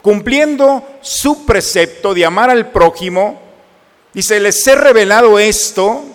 cumpliendo 0.00 0.82
su 1.02 1.44
precepto 1.44 2.14
de 2.14 2.24
amar 2.24 2.48
al 2.48 2.70
prójimo, 2.70 3.38
dice, 4.14 4.40
les 4.40 4.66
he 4.66 4.76
revelado 4.76 5.38
esto, 5.38 6.06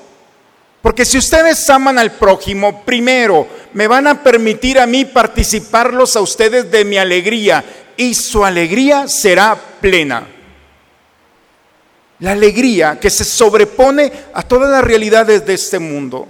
porque 0.81 1.05
si 1.05 1.20
ustedes 1.20 1.70
aman 1.70 2.00
al 2.00 2.13
prójimo, 2.13 2.81
primero 2.84 3.48
me 3.74 3.86
van 3.86 4.08
a 4.08 4.24
permitir 4.24 4.79
a 4.79 4.88
mí 4.88 5.05
participarlos 5.05 6.15
a 6.15 6.22
ustedes 6.22 6.72
de 6.72 6.84
mi 6.84 6.98
alegría 6.98 7.63
y 7.96 8.15
su 8.15 8.43
alegría 8.43 9.08
será 9.08 9.55
plena 9.79 10.27
la 12.22 12.31
alegría 12.31 13.00
que 13.00 13.12
se 13.12 13.24
sobrepone 13.24 14.12
a 14.34 14.41
todas 14.41 14.72
las 14.72 14.84
realidades 14.84 15.46
de 15.46 15.53
este 15.53 15.77
mundo. 15.77 16.27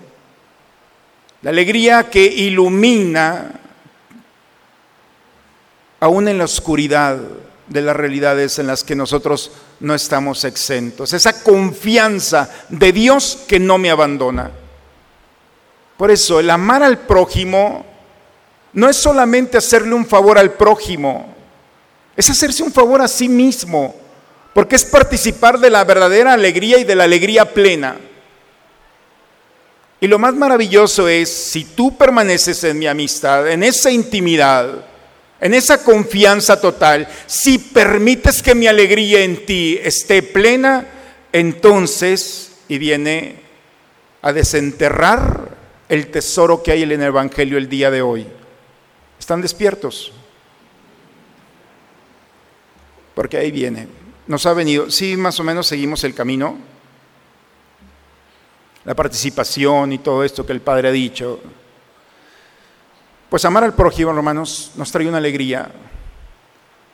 La 1.41 1.51
alegría 1.51 2.09
que 2.09 2.25
ilumina 2.25 3.60
aún 6.01 6.27
en 6.27 6.39
la 6.39 6.45
oscuridad 6.45 7.17
de 7.67 7.81
las 7.81 7.95
realidades 7.95 8.59
en 8.59 8.67
las 8.67 8.83
que 8.83 8.95
nosotros 8.95 9.51
no 9.79 9.95
estamos 9.95 10.43
exentos. 10.43 11.13
Esa 11.13 11.41
confianza 11.43 12.49
de 12.69 12.91
Dios 12.91 13.39
que 13.47 13.59
no 13.59 13.77
me 13.77 13.91
abandona. 13.91 14.51
Por 15.95 16.11
eso 16.11 16.39
el 16.39 16.49
amar 16.49 16.83
al 16.83 16.97
prójimo 16.97 17.85
no 18.73 18.89
es 18.89 18.97
solamente 18.97 19.57
hacerle 19.57 19.93
un 19.93 20.05
favor 20.05 20.37
al 20.37 20.53
prójimo, 20.53 21.33
es 22.17 22.29
hacerse 22.29 22.63
un 22.63 22.71
favor 22.71 23.01
a 23.01 23.07
sí 23.07 23.29
mismo 23.29 23.95
porque 24.53 24.75
es 24.75 24.83
participar 24.83 25.59
de 25.59 25.69
la 25.69 25.83
verdadera 25.83 26.33
alegría 26.33 26.79
y 26.79 26.83
de 26.83 26.95
la 26.95 27.03
alegría 27.03 27.53
plena. 27.53 27.95
Y 29.99 30.07
lo 30.07 30.17
más 30.17 30.33
maravilloso 30.33 31.07
es, 31.07 31.31
si 31.31 31.63
tú 31.63 31.95
permaneces 31.95 32.63
en 32.63 32.79
mi 32.79 32.87
amistad, 32.87 33.47
en 33.49 33.61
esa 33.61 33.91
intimidad, 33.91 34.90
en 35.41 35.55
esa 35.55 35.83
confianza 35.83 36.61
total, 36.61 37.07
si 37.25 37.57
permites 37.57 38.43
que 38.43 38.53
mi 38.53 38.67
alegría 38.67 39.21
en 39.21 39.43
ti 39.43 39.79
esté 39.81 40.21
plena, 40.21 40.87
entonces, 41.33 42.59
y 42.67 42.77
viene 42.77 43.37
a 44.21 44.31
desenterrar 44.31 45.57
el 45.89 46.11
tesoro 46.11 46.61
que 46.61 46.71
hay 46.71 46.83
en 46.83 46.91
el 46.91 47.01
Evangelio 47.01 47.57
el 47.57 47.67
día 47.67 47.89
de 47.89 48.03
hoy. 48.03 48.27
¿Están 49.19 49.41
despiertos? 49.41 50.13
Porque 53.15 53.37
ahí 53.37 53.49
viene. 53.49 53.87
Nos 54.27 54.45
ha 54.45 54.53
venido. 54.53 54.91
Sí, 54.91 55.17
más 55.17 55.39
o 55.39 55.43
menos 55.43 55.65
seguimos 55.65 56.03
el 56.03 56.13
camino. 56.13 56.57
La 58.85 58.95
participación 58.95 59.93
y 59.93 59.97
todo 59.97 60.23
esto 60.23 60.45
que 60.45 60.53
el 60.53 60.61
Padre 60.61 60.89
ha 60.89 60.91
dicho. 60.91 61.39
Pues 63.31 63.45
amar 63.45 63.63
al 63.63 63.73
prójimo, 63.73 64.11
hermanos, 64.11 64.71
nos 64.75 64.91
trae 64.91 65.07
una 65.07 65.19
alegría. 65.19 65.71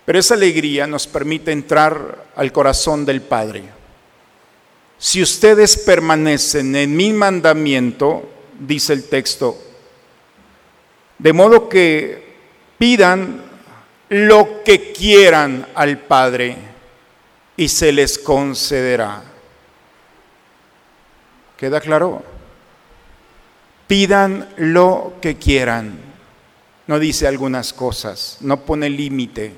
Pero 0.05 0.19
esa 0.19 0.35
alegría 0.35 0.85
nos 0.85 1.07
permite 1.07 1.51
entrar 1.51 2.25
al 2.35 2.51
corazón 2.51 3.07
del 3.07 3.21
Padre. 3.21 3.63
Si 4.99 5.19
ustedes 5.19 5.77
permanecen 5.77 6.75
en 6.75 6.95
mi 6.95 7.11
mandamiento, 7.11 8.29
dice 8.59 8.93
el 8.93 9.09
texto, 9.09 9.57
de 11.17 11.33
modo 11.33 11.67
que 11.67 12.35
pidan 12.77 13.41
lo 14.09 14.63
que 14.63 14.91
quieran 14.91 15.65
al 15.73 15.97
Padre 15.97 16.55
y 17.55 17.67
se 17.67 17.91
les 17.91 18.19
concederá. 18.19 19.23
¿Queda 21.57 21.81
claro? 21.81 22.21
Pidan 23.87 24.47
lo 24.57 25.15
que 25.19 25.37
quieran. 25.37 26.06
No 26.87 26.99
dice 26.99 27.27
algunas 27.27 27.73
cosas, 27.73 28.37
no 28.41 28.61
pone 28.61 28.89
límite. 28.89 29.53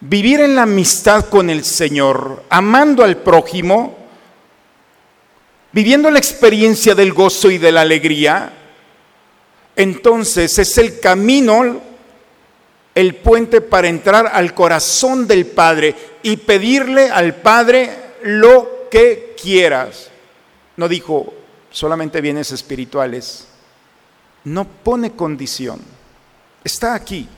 Vivir 0.00 0.40
en 0.40 0.54
la 0.54 0.62
amistad 0.62 1.28
con 1.28 1.50
el 1.50 1.64
Señor, 1.64 2.44
amando 2.48 3.04
al 3.04 3.18
prójimo, 3.18 3.98
viviendo 5.72 6.10
la 6.10 6.18
experiencia 6.18 6.94
del 6.94 7.12
gozo 7.12 7.50
y 7.50 7.58
de 7.58 7.72
la 7.72 7.82
alegría, 7.82 8.52
entonces 9.76 10.58
es 10.58 10.78
el 10.78 11.00
camino, 11.00 11.80
el 12.94 13.16
puente 13.16 13.60
para 13.60 13.88
entrar 13.88 14.30
al 14.32 14.54
corazón 14.54 15.26
del 15.26 15.46
Padre 15.46 15.94
y 16.22 16.36
pedirle 16.36 17.10
al 17.10 17.34
Padre 17.34 17.90
lo 18.22 18.86
que 18.90 19.34
quieras. 19.40 20.10
No 20.76 20.88
dijo 20.88 21.34
solamente 21.70 22.20
bienes 22.20 22.52
espirituales, 22.52 23.46
no 24.44 24.64
pone 24.64 25.12
condición, 25.12 25.80
está 26.64 26.94
aquí. 26.94 27.28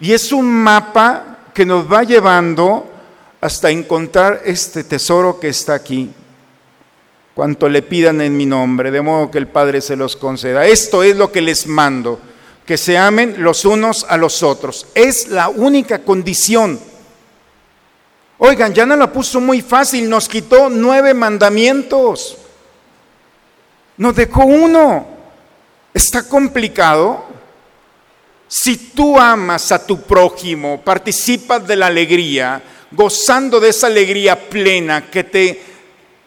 Y 0.00 0.12
es 0.12 0.32
un 0.32 0.50
mapa 0.50 1.38
que 1.54 1.64
nos 1.64 1.90
va 1.90 2.02
llevando 2.02 2.90
hasta 3.40 3.70
encontrar 3.70 4.42
este 4.44 4.84
tesoro 4.84 5.38
que 5.38 5.48
está 5.48 5.74
aquí 5.74 6.10
cuanto 7.34 7.68
le 7.68 7.82
pidan 7.82 8.20
en 8.20 8.36
mi 8.36 8.46
nombre, 8.46 8.90
de 8.90 9.00
modo 9.00 9.30
que 9.30 9.38
el 9.38 9.48
Padre 9.48 9.80
se 9.80 9.96
los 9.96 10.16
conceda. 10.16 10.66
Esto 10.66 11.02
es 11.02 11.16
lo 11.16 11.32
que 11.32 11.40
les 11.40 11.66
mando, 11.66 12.20
que 12.66 12.76
se 12.76 12.98
amen 12.98 13.36
los 13.38 13.64
unos 13.64 14.04
a 14.08 14.16
los 14.16 14.42
otros. 14.42 14.86
Es 14.94 15.28
la 15.28 15.48
única 15.48 16.00
condición. 16.00 16.78
Oigan, 18.38 18.74
ya 18.74 18.84
no 18.84 18.96
la 18.96 19.12
puso 19.12 19.40
muy 19.40 19.62
fácil, 19.62 20.08
nos 20.08 20.28
quitó 20.28 20.68
nueve 20.68 21.14
mandamientos. 21.14 22.36
Nos 23.96 24.14
dejó 24.14 24.44
uno. 24.44 25.11
¿Está 25.92 26.26
complicado? 26.26 27.26
Si 28.48 28.76
tú 28.76 29.18
amas 29.18 29.72
a 29.72 29.86
tu 29.86 30.02
prójimo, 30.02 30.80
participas 30.82 31.66
de 31.66 31.76
la 31.76 31.86
alegría, 31.86 32.62
gozando 32.90 33.60
de 33.60 33.70
esa 33.70 33.86
alegría 33.88 34.48
plena 34.48 35.10
que 35.10 35.24
te 35.24 35.62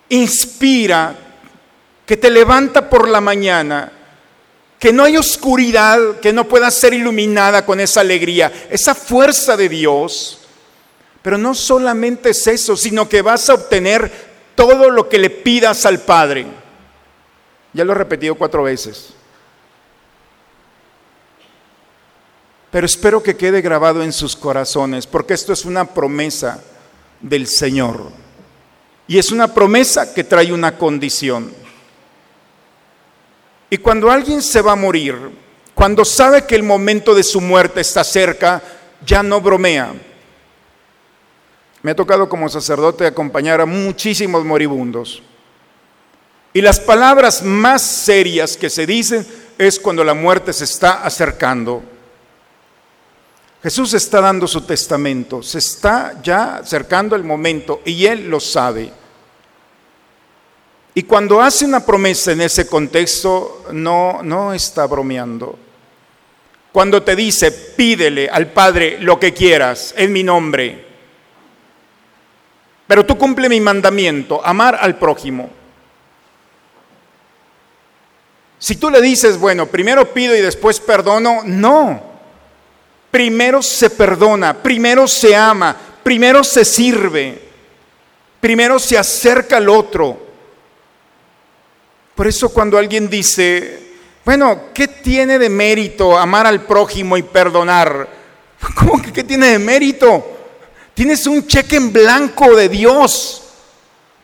inspira, 0.09 1.15
que 2.05 2.17
te 2.17 2.29
levanta 2.29 2.89
por 2.89 3.07
la 3.07 3.21
mañana, 3.21 3.91
que 4.79 4.93
no 4.93 5.03
hay 5.03 5.17
oscuridad 5.17 6.19
que 6.19 6.33
no 6.33 6.47
pueda 6.47 6.69
ser 6.69 6.93
iluminada 6.93 7.65
con 7.65 7.79
esa 7.79 8.01
alegría, 8.01 8.51
esa 8.69 8.93
fuerza 8.93 9.57
de 9.57 9.69
Dios. 9.69 10.41
Pero 11.23 11.39
no 11.39 11.55
solamente 11.55 12.29
es 12.29 12.45
eso, 12.45 12.77
sino 12.77 13.09
que 13.09 13.23
vas 13.23 13.49
a 13.49 13.55
obtener 13.55 14.11
todo 14.53 14.91
lo 14.91 15.09
que 15.09 15.17
le 15.17 15.31
pidas 15.31 15.87
al 15.87 16.01
Padre. 16.01 16.45
Ya 17.73 17.83
lo 17.83 17.93
he 17.93 17.95
repetido 17.95 18.35
cuatro 18.35 18.61
veces. 18.61 19.14
Pero 22.75 22.87
espero 22.87 23.23
que 23.23 23.37
quede 23.37 23.61
grabado 23.61 24.03
en 24.03 24.11
sus 24.11 24.35
corazones, 24.35 25.07
porque 25.07 25.33
esto 25.33 25.53
es 25.53 25.63
una 25.63 25.85
promesa 25.85 26.61
del 27.21 27.47
Señor. 27.47 28.11
Y 29.07 29.17
es 29.17 29.31
una 29.31 29.53
promesa 29.53 30.13
que 30.13 30.25
trae 30.25 30.51
una 30.51 30.77
condición. 30.77 31.53
Y 33.69 33.77
cuando 33.77 34.11
alguien 34.11 34.41
se 34.41 34.61
va 34.61 34.73
a 34.73 34.75
morir, 34.75 35.15
cuando 35.73 36.03
sabe 36.03 36.45
que 36.45 36.55
el 36.55 36.63
momento 36.63 37.15
de 37.15 37.23
su 37.23 37.39
muerte 37.39 37.79
está 37.79 38.03
cerca, 38.03 38.61
ya 39.05 39.23
no 39.23 39.39
bromea. 39.39 39.93
Me 41.81 41.91
ha 41.91 41.95
tocado 41.95 42.27
como 42.27 42.49
sacerdote 42.49 43.05
acompañar 43.05 43.61
a 43.61 43.65
muchísimos 43.65 44.43
moribundos. 44.43 45.23
Y 46.51 46.59
las 46.59 46.81
palabras 46.81 47.41
más 47.41 47.81
serias 47.81 48.57
que 48.57 48.69
se 48.69 48.85
dicen 48.85 49.25
es 49.57 49.79
cuando 49.79 50.03
la 50.03 50.13
muerte 50.13 50.51
se 50.51 50.65
está 50.65 51.05
acercando. 51.05 51.94
Jesús 53.65 53.95
está 53.95 54.21
dando 54.21 54.47
su 54.47 54.61
testamento, 54.61 55.41
se 55.41 55.57
está 55.57 56.21
ya 56.21 56.57
acercando 56.57 57.15
el 57.15 57.23
momento 57.23 57.81
y 57.83 58.05
Él 58.05 58.29
lo 58.29 58.39
sabe. 58.39 58.91
Y 60.93 61.01
cuando 61.01 61.41
hace 61.41 61.65
una 61.65 61.83
promesa 61.83 62.31
en 62.31 62.41
ese 62.41 62.67
contexto, 62.67 63.65
no, 63.71 64.21
no 64.21 64.53
está 64.53 64.85
bromeando. 64.85 65.57
Cuando 66.71 67.01
te 67.01 67.15
dice, 67.15 67.51
pídele 67.51 68.29
al 68.29 68.51
Padre 68.51 68.99
lo 68.99 69.19
que 69.19 69.33
quieras 69.33 69.95
en 69.97 70.13
mi 70.13 70.21
nombre, 70.21 70.85
pero 72.85 73.03
tú 73.03 73.17
cumple 73.17 73.49
mi 73.49 73.61
mandamiento, 73.61 74.45
amar 74.45 74.77
al 74.79 74.99
prójimo. 74.99 75.49
Si 78.59 78.75
tú 78.75 78.91
le 78.91 79.01
dices, 79.01 79.39
bueno, 79.39 79.65
primero 79.65 80.13
pido 80.13 80.35
y 80.35 80.41
después 80.41 80.79
perdono, 80.79 81.41
no. 81.43 82.14
Primero 83.15 83.61
se 83.61 83.89
perdona, 83.91 84.61
primero 84.61 85.07
se 85.07 85.33
ama, 85.33 85.73
primero 86.03 86.43
se 86.43 86.65
sirve, 86.65 87.39
primero 88.41 88.77
se 88.77 88.97
acerca 88.97 89.55
al 89.55 89.69
otro. 89.69 90.19
Por 92.13 92.27
eso 92.27 92.49
cuando 92.49 92.77
alguien 92.77 93.09
dice, 93.09 93.93
bueno, 94.25 94.63
¿qué 94.73 94.89
tiene 94.89 95.39
de 95.39 95.47
mérito 95.47 96.17
amar 96.17 96.45
al 96.45 96.65
prójimo 96.65 97.15
y 97.15 97.23
perdonar? 97.23 98.05
¿Cómo 98.75 99.01
que 99.01 99.13
qué 99.13 99.23
tiene 99.23 99.47
de 99.51 99.59
mérito? 99.59 100.37
Tienes 100.93 101.25
un 101.25 101.47
cheque 101.47 101.77
en 101.77 101.93
blanco 101.93 102.53
de 102.53 102.67
Dios. 102.67 103.43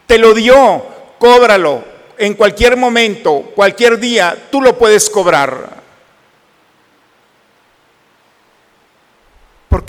Te 0.05 0.17
lo 0.17 0.33
dio, 0.33 0.85
cóbralo. 1.17 1.81
En 2.17 2.33
cualquier 2.33 2.75
momento, 2.75 3.53
cualquier 3.55 3.97
día, 3.97 4.49
tú 4.51 4.61
lo 4.61 4.77
puedes 4.77 5.09
cobrar. 5.09 5.80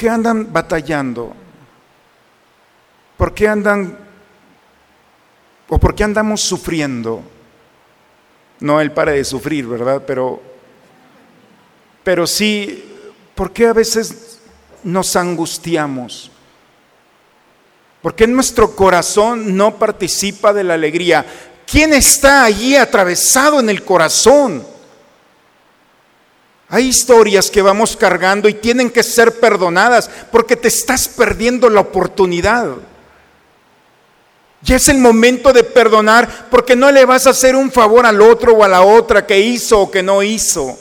Qué 0.02 0.10
andan 0.10 0.52
batallando? 0.52 1.32
¿Por 3.16 3.32
qué 3.32 3.46
andan 3.46 3.96
o 5.68 5.78
por 5.78 5.94
qué 5.94 6.02
andamos 6.02 6.40
sufriendo? 6.40 7.22
No 8.58 8.80
él 8.80 8.90
para 8.90 9.12
de 9.12 9.24
sufrir, 9.24 9.64
¿verdad? 9.64 10.02
Pero 10.04 10.42
pero 12.02 12.26
sí, 12.26 12.84
¿por 13.36 13.52
qué 13.52 13.68
a 13.68 13.72
veces 13.72 14.40
nos 14.82 15.14
angustiamos? 15.14 16.32
¿Por 18.02 18.16
qué 18.16 18.26
nuestro 18.26 18.74
corazón 18.74 19.56
no 19.56 19.78
participa 19.78 20.52
de 20.52 20.64
la 20.64 20.74
alegría? 20.74 21.24
¿Quién 21.64 21.94
está 21.94 22.42
allí 22.42 22.74
atravesado 22.74 23.60
en 23.60 23.70
el 23.70 23.84
corazón? 23.84 24.66
Hay 26.72 26.88
historias 26.88 27.50
que 27.50 27.60
vamos 27.60 27.98
cargando 27.98 28.48
y 28.48 28.54
tienen 28.54 28.88
que 28.88 29.02
ser 29.02 29.38
perdonadas 29.38 30.08
porque 30.30 30.56
te 30.56 30.68
estás 30.68 31.06
perdiendo 31.06 31.68
la 31.68 31.80
oportunidad. 31.80 32.76
Ya 34.62 34.76
es 34.76 34.88
el 34.88 34.96
momento 34.96 35.52
de 35.52 35.64
perdonar 35.64 36.48
porque 36.50 36.74
no 36.74 36.90
le 36.90 37.04
vas 37.04 37.26
a 37.26 37.30
hacer 37.30 37.56
un 37.56 37.70
favor 37.70 38.06
al 38.06 38.22
otro 38.22 38.54
o 38.54 38.64
a 38.64 38.68
la 38.68 38.80
otra 38.80 39.26
que 39.26 39.38
hizo 39.38 39.80
o 39.80 39.90
que 39.90 40.02
no 40.02 40.22
hizo. 40.22 40.78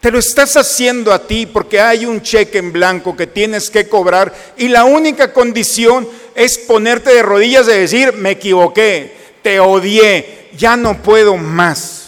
Te 0.00 0.10
lo 0.10 0.18
estás 0.18 0.56
haciendo 0.56 1.12
a 1.12 1.26
ti 1.26 1.44
porque 1.44 1.78
hay 1.78 2.06
un 2.06 2.22
cheque 2.22 2.56
en 2.56 2.72
blanco 2.72 3.14
que 3.14 3.26
tienes 3.26 3.68
que 3.68 3.90
cobrar 3.90 4.32
y 4.56 4.68
la 4.68 4.84
única 4.84 5.34
condición 5.34 6.08
es 6.34 6.56
ponerte 6.56 7.12
de 7.12 7.22
rodillas 7.22 7.68
y 7.68 7.72
decir, 7.72 8.14
me 8.14 8.30
equivoqué, 8.30 9.14
te 9.42 9.60
odié, 9.60 10.48
ya 10.56 10.78
no 10.78 11.02
puedo 11.02 11.36
más. 11.36 12.01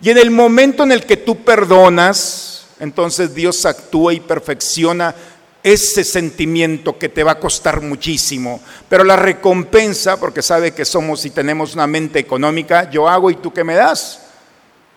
Y 0.00 0.10
en 0.10 0.18
el 0.18 0.30
momento 0.30 0.84
en 0.84 0.92
el 0.92 1.04
que 1.04 1.16
tú 1.16 1.42
perdonas, 1.44 2.66
entonces 2.78 3.34
Dios 3.34 3.66
actúa 3.66 4.12
y 4.12 4.20
perfecciona 4.20 5.14
ese 5.62 6.04
sentimiento 6.04 6.96
que 6.98 7.08
te 7.08 7.24
va 7.24 7.32
a 7.32 7.40
costar 7.40 7.80
muchísimo, 7.80 8.60
pero 8.88 9.02
la 9.02 9.16
recompensa, 9.16 10.18
porque 10.18 10.40
sabe 10.40 10.72
que 10.72 10.84
somos 10.84 11.24
y 11.24 11.30
tenemos 11.30 11.74
una 11.74 11.86
mente 11.86 12.18
económica, 12.18 12.88
yo 12.90 13.08
hago 13.08 13.30
y 13.30 13.36
tú 13.36 13.52
qué 13.52 13.64
me 13.64 13.74
das. 13.74 14.20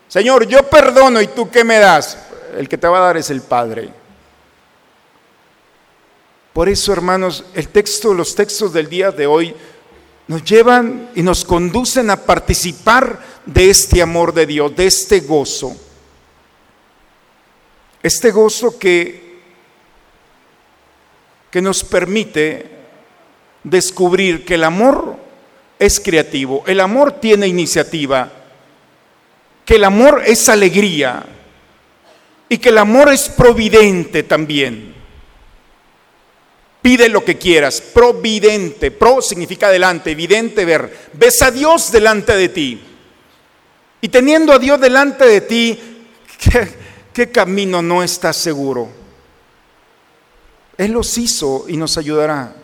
Señor, 0.07 0.47
yo 0.47 0.69
perdono 0.69 1.21
y 1.21 1.27
tú 1.27 1.49
qué 1.49 1.63
me 1.63 1.79
das. 1.79 2.17
El 2.57 2.67
que 2.67 2.77
te 2.77 2.87
va 2.87 2.99
a 2.99 3.05
dar 3.07 3.17
es 3.17 3.29
el 3.29 3.41
Padre. 3.41 3.89
Por 6.53 6.67
eso, 6.67 6.91
hermanos, 6.91 7.45
el 7.53 7.69
texto, 7.69 8.13
los 8.13 8.35
textos 8.35 8.73
del 8.73 8.89
día 8.89 9.11
de 9.11 9.25
hoy 9.25 9.55
nos 10.31 10.45
llevan 10.45 11.09
y 11.13 11.23
nos 11.23 11.43
conducen 11.43 12.09
a 12.09 12.15
participar 12.15 13.19
de 13.45 13.69
este 13.69 14.01
amor 14.01 14.33
de 14.33 14.45
Dios, 14.45 14.73
de 14.73 14.85
este 14.85 15.19
gozo. 15.19 15.75
Este 18.01 18.31
gozo 18.31 18.79
que, 18.79 19.41
que 21.51 21.61
nos 21.61 21.83
permite 21.83 22.65
descubrir 23.61 24.45
que 24.45 24.55
el 24.55 24.63
amor 24.63 25.17
es 25.77 25.99
creativo, 25.99 26.63
el 26.65 26.79
amor 26.79 27.19
tiene 27.19 27.47
iniciativa, 27.47 28.31
que 29.65 29.75
el 29.75 29.83
amor 29.83 30.23
es 30.25 30.47
alegría 30.47 31.25
y 32.47 32.57
que 32.57 32.69
el 32.69 32.77
amor 32.77 33.11
es 33.11 33.27
providente 33.27 34.23
también. 34.23 34.90
Pide 36.81 37.09
lo 37.09 37.23
que 37.23 37.37
quieras, 37.37 37.79
providente. 37.79 38.89
Pro 38.89 39.21
significa 39.21 39.69
delante, 39.69 40.11
evidente 40.11 40.65
ver. 40.65 41.09
Ves 41.13 41.41
a 41.41 41.51
Dios 41.51 41.91
delante 41.91 42.35
de 42.35 42.49
ti. 42.49 42.81
Y 44.01 44.09
teniendo 44.09 44.51
a 44.51 44.57
Dios 44.57 44.81
delante 44.81 45.25
de 45.25 45.41
ti, 45.41 45.79
¿qué, 46.39 46.67
qué 47.13 47.29
camino 47.29 47.83
no 47.83 48.01
está 48.01 48.33
seguro? 48.33 48.89
Él 50.77 50.91
los 50.91 51.15
hizo 51.19 51.65
y 51.67 51.77
nos 51.77 51.97
ayudará. 51.99 52.55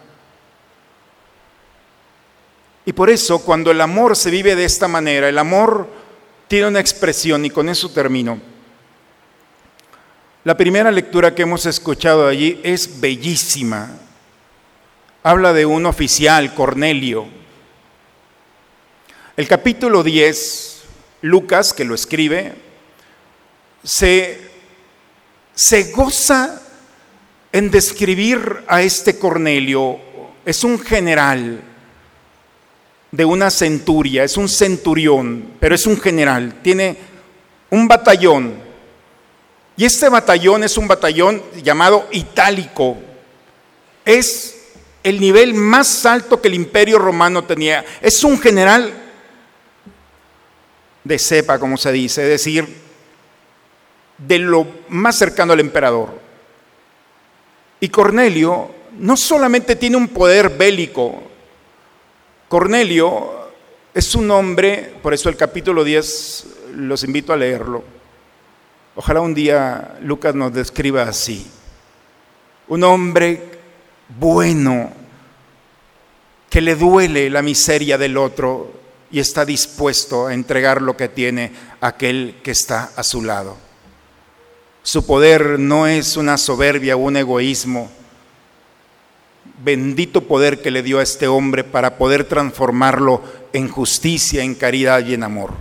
Y 2.86 2.93
por 2.93 3.12
eso 3.12 3.39
cuando 3.39 3.69
el 3.69 3.82
amor 3.82 4.15
se 4.15 4.32
vive 4.32 4.56
de 4.56 4.65
esta 4.65 4.88
manera, 4.88 5.30
el 5.30 5.38
amor 5.38 5.88
tiene 6.47 6.67
una 6.67 6.80
expresión 6.80 7.45
y 7.45 7.51
con 7.51 7.69
eso 7.69 7.89
termino. 7.89 8.39
La 10.43 10.56
primera 10.56 10.89
lectura 10.89 11.36
que 11.36 11.41
hemos 11.41 11.65
escuchado 11.65 12.25
allí 12.25 12.60
es 12.63 12.99
bellísima. 12.99 14.06
Habla 15.27 15.51
de 15.51 15.65
un 15.65 15.85
oficial, 15.85 16.53
Cornelio. 16.53 17.27
El 19.35 19.45
capítulo 19.45 20.01
10, 20.01 20.83
Lucas, 21.23 21.73
que 21.73 21.83
lo 21.83 21.95
escribe, 21.95 22.53
se, 23.83 24.39
se 25.53 25.91
goza 25.91 26.61
en 27.51 27.69
describir 27.69 28.63
a 28.69 28.81
este 28.83 29.19
Cornelio. 29.19 29.99
Es 30.45 30.63
un 30.63 30.79
general 30.79 31.59
de 33.11 33.25
una 33.25 33.49
centuria, 33.51 34.23
es 34.23 34.37
un 34.37 34.47
centurión, 34.47 35.55
pero 35.59 35.75
es 35.75 35.85
un 35.85 35.99
general, 35.99 36.61
tiene 36.61 36.95
un 37.69 37.85
batallón. 37.85 38.53
Y 39.75 39.83
este 39.83 40.07
batallón 40.07 40.63
es 40.63 40.77
un 40.77 40.87
batallón 40.87 41.43
llamado 41.61 42.07
itálico. 42.13 42.95
Es 44.05 44.56
el 45.03 45.19
nivel 45.19 45.53
más 45.53 46.05
alto 46.05 46.41
que 46.41 46.47
el 46.47 46.53
imperio 46.53 46.99
romano 46.99 47.43
tenía. 47.43 47.86
Es 48.01 48.23
un 48.23 48.39
general 48.39 48.93
de 51.03 51.19
cepa, 51.19 51.60
como 51.60 51.77
se 51.77 51.91
dice, 51.91 52.23
es 52.23 52.29
decir, 52.29 52.67
de 54.17 54.39
lo 54.39 54.67
más 54.89 55.17
cercano 55.17 55.53
al 55.53 55.60
emperador. 55.60 56.19
Y 57.79 57.89
Cornelio 57.89 58.71
no 58.99 59.15
solamente 59.15 59.75
tiene 59.75 59.97
un 59.97 60.07
poder 60.07 60.49
bélico, 60.49 61.23
Cornelio 62.47 63.49
es 63.93 64.15
un 64.15 64.31
hombre, 64.31 64.93
por 65.01 65.13
eso 65.13 65.27
el 65.27 65.36
capítulo 65.36 65.83
10 65.83 66.45
los 66.75 67.03
invito 67.03 67.33
a 67.33 67.38
leerlo. 67.38 67.83
Ojalá 68.95 69.19
un 69.19 69.33
día 69.33 69.97
Lucas 70.01 70.33
nos 70.33 70.53
describa 70.53 71.03
así. 71.03 71.45
Un 72.69 72.83
hombre 72.86 73.56
bueno, 74.09 74.91
que 76.49 76.61
le 76.61 76.75
duele 76.75 77.29
la 77.29 77.41
miseria 77.41 77.97
del 77.97 78.17
otro 78.17 78.71
y 79.11 79.19
está 79.19 79.45
dispuesto 79.45 80.27
a 80.27 80.33
entregar 80.33 80.81
lo 80.81 80.97
que 80.97 81.09
tiene 81.09 81.51
a 81.81 81.87
aquel 81.87 82.35
que 82.43 82.51
está 82.51 82.91
a 82.95 83.03
su 83.03 83.21
lado. 83.21 83.57
Su 84.83 85.05
poder 85.05 85.59
no 85.59 85.87
es 85.87 86.15
una 86.15 86.37
soberbia 86.37 86.95
o 86.95 86.99
un 86.99 87.17
egoísmo, 87.17 87.89
bendito 89.63 90.21
poder 90.21 90.61
que 90.61 90.71
le 90.71 90.83
dio 90.83 90.99
a 90.99 91.03
este 91.03 91.27
hombre 91.27 91.63
para 91.63 91.97
poder 91.97 92.23
transformarlo 92.23 93.21
en 93.53 93.67
justicia, 93.67 94.43
en 94.43 94.55
caridad 94.55 95.05
y 95.05 95.13
en 95.13 95.23
amor. 95.23 95.51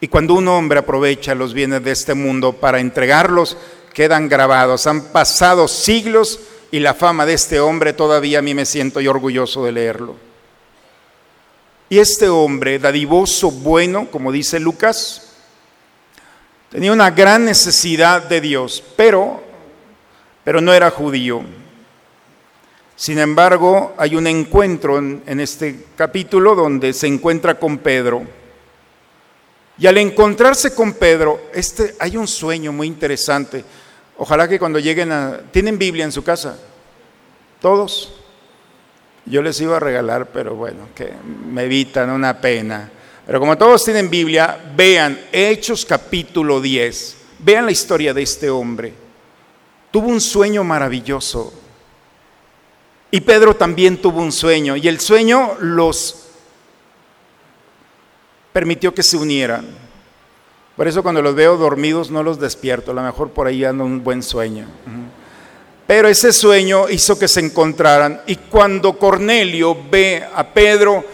Y 0.00 0.08
cuando 0.08 0.34
un 0.34 0.48
hombre 0.48 0.78
aprovecha 0.78 1.34
los 1.34 1.52
bienes 1.52 1.84
de 1.84 1.90
este 1.90 2.14
mundo 2.14 2.54
para 2.54 2.80
entregarlos, 2.80 3.58
quedan 3.92 4.28
grabados. 4.28 4.86
Han 4.86 5.12
pasado 5.12 5.68
siglos 5.68 6.40
y 6.70 6.78
la 6.78 6.94
fama 6.94 7.26
de 7.26 7.34
este 7.34 7.60
hombre 7.60 7.92
todavía 7.92 8.38
a 8.38 8.42
mí 8.42 8.54
me 8.54 8.64
siento 8.64 9.00
orgulloso 9.00 9.64
de 9.64 9.72
leerlo. 9.72 10.16
Y 11.88 11.98
este 11.98 12.28
hombre, 12.28 12.78
dadivoso, 12.78 13.50
bueno, 13.50 14.08
como 14.10 14.30
dice 14.30 14.60
Lucas, 14.60 15.32
tenía 16.70 16.92
una 16.92 17.10
gran 17.10 17.44
necesidad 17.44 18.22
de 18.22 18.40
Dios, 18.40 18.82
pero, 18.96 19.42
pero 20.44 20.60
no 20.60 20.72
era 20.72 20.90
judío. 20.90 21.42
Sin 22.94 23.18
embargo, 23.18 23.94
hay 23.96 24.14
un 24.14 24.28
encuentro 24.28 24.98
en, 24.98 25.22
en, 25.26 25.40
este 25.40 25.86
capítulo 25.96 26.54
donde 26.54 26.92
se 26.92 27.08
encuentra 27.08 27.58
con 27.58 27.78
Pedro. 27.78 28.22
Y 29.76 29.86
al 29.86 29.98
encontrarse 29.98 30.74
con 30.74 30.92
Pedro, 30.92 31.40
este, 31.52 31.96
hay 31.98 32.16
un 32.16 32.28
sueño 32.28 32.70
muy 32.70 32.86
interesante. 32.86 33.64
Ojalá 34.22 34.46
que 34.46 34.58
cuando 34.58 34.78
lleguen 34.78 35.12
a... 35.12 35.40
¿Tienen 35.50 35.78
Biblia 35.78 36.04
en 36.04 36.12
su 36.12 36.22
casa? 36.22 36.58
¿Todos? 37.58 38.12
Yo 39.24 39.40
les 39.40 39.58
iba 39.62 39.78
a 39.78 39.80
regalar, 39.80 40.26
pero 40.30 40.54
bueno, 40.54 40.88
que 40.94 41.10
me 41.50 41.62
evitan 41.62 42.10
una 42.10 42.38
pena. 42.38 42.90
Pero 43.24 43.40
como 43.40 43.56
todos 43.56 43.82
tienen 43.82 44.10
Biblia, 44.10 44.60
vean 44.76 45.18
Hechos 45.32 45.86
capítulo 45.86 46.60
10. 46.60 47.16
Vean 47.38 47.64
la 47.64 47.72
historia 47.72 48.12
de 48.12 48.20
este 48.20 48.50
hombre. 48.50 48.92
Tuvo 49.90 50.08
un 50.08 50.20
sueño 50.20 50.64
maravilloso. 50.64 51.54
Y 53.10 53.22
Pedro 53.22 53.56
también 53.56 54.02
tuvo 54.02 54.20
un 54.20 54.32
sueño 54.32 54.76
y 54.76 54.86
el 54.86 55.00
sueño 55.00 55.56
los 55.60 56.26
permitió 58.52 58.92
que 58.92 59.02
se 59.02 59.16
unieran. 59.16 59.89
Por 60.80 60.88
eso 60.88 61.02
cuando 61.02 61.20
los 61.20 61.34
veo 61.34 61.58
dormidos 61.58 62.10
no 62.10 62.22
los 62.22 62.40
despierto, 62.40 62.92
a 62.92 62.94
lo 62.94 63.02
mejor 63.02 63.28
por 63.32 63.46
ahí 63.46 63.66
anda 63.66 63.84
un 63.84 64.02
buen 64.02 64.22
sueño. 64.22 64.64
Pero 65.86 66.08
ese 66.08 66.32
sueño 66.32 66.88
hizo 66.88 67.18
que 67.18 67.28
se 67.28 67.40
encontraran 67.40 68.22
y 68.26 68.36
cuando 68.36 68.96
Cornelio 68.96 69.76
ve 69.90 70.24
a 70.34 70.42
Pedro, 70.42 71.04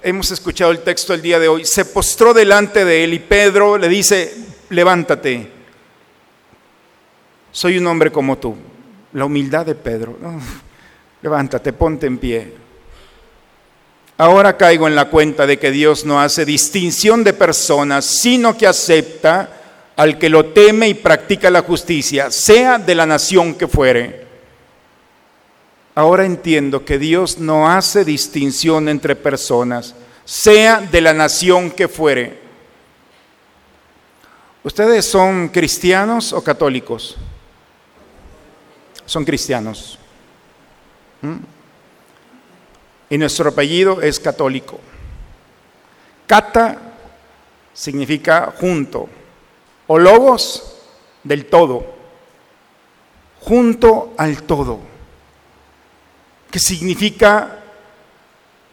hemos 0.00 0.30
escuchado 0.30 0.70
el 0.70 0.78
texto 0.78 1.12
el 1.12 1.22
día 1.22 1.40
de 1.40 1.48
hoy, 1.48 1.64
se 1.64 1.86
postró 1.86 2.32
delante 2.32 2.84
de 2.84 3.02
él 3.02 3.14
y 3.14 3.18
Pedro 3.18 3.76
le 3.76 3.88
dice, 3.88 4.32
levántate, 4.68 5.50
soy 7.50 7.78
un 7.78 7.86
hombre 7.88 8.12
como 8.12 8.38
tú. 8.38 8.54
La 9.14 9.24
humildad 9.24 9.66
de 9.66 9.74
Pedro. 9.74 10.16
Levántate, 11.22 11.72
ponte 11.72 12.06
en 12.06 12.18
pie. 12.18 12.54
Ahora 14.18 14.56
caigo 14.56 14.88
en 14.88 14.94
la 14.94 15.10
cuenta 15.10 15.46
de 15.46 15.58
que 15.58 15.70
Dios 15.70 16.06
no 16.06 16.20
hace 16.20 16.46
distinción 16.46 17.22
de 17.22 17.34
personas, 17.34 18.04
sino 18.06 18.56
que 18.56 18.66
acepta 18.66 19.50
al 19.94 20.18
que 20.18 20.30
lo 20.30 20.46
teme 20.46 20.88
y 20.88 20.94
practica 20.94 21.50
la 21.50 21.62
justicia, 21.62 22.30
sea 22.30 22.78
de 22.78 22.94
la 22.94 23.04
nación 23.04 23.54
que 23.54 23.68
fuere. 23.68 24.26
Ahora 25.94 26.24
entiendo 26.24 26.84
que 26.84 26.98
Dios 26.98 27.38
no 27.38 27.70
hace 27.70 28.04
distinción 28.04 28.88
entre 28.88 29.16
personas, 29.16 29.94
sea 30.24 30.80
de 30.80 31.00
la 31.00 31.12
nación 31.12 31.70
que 31.70 31.88
fuere. 31.88 32.38
¿Ustedes 34.62 35.06
son 35.06 35.48
cristianos 35.48 36.32
o 36.32 36.42
católicos? 36.42 37.16
Son 39.06 39.24
cristianos. 39.24 39.98
¿Mm? 41.22 41.55
Y 43.08 43.18
nuestro 43.18 43.50
apellido 43.50 44.02
es 44.02 44.18
católico. 44.18 44.80
Cata 46.26 46.78
significa 47.72 48.52
junto, 48.58 49.08
o 49.86 49.98
logos 49.98 50.76
del 51.22 51.46
todo, 51.46 51.94
junto 53.40 54.14
al 54.16 54.42
todo, 54.42 54.80
que 56.50 56.58
significa 56.58 57.62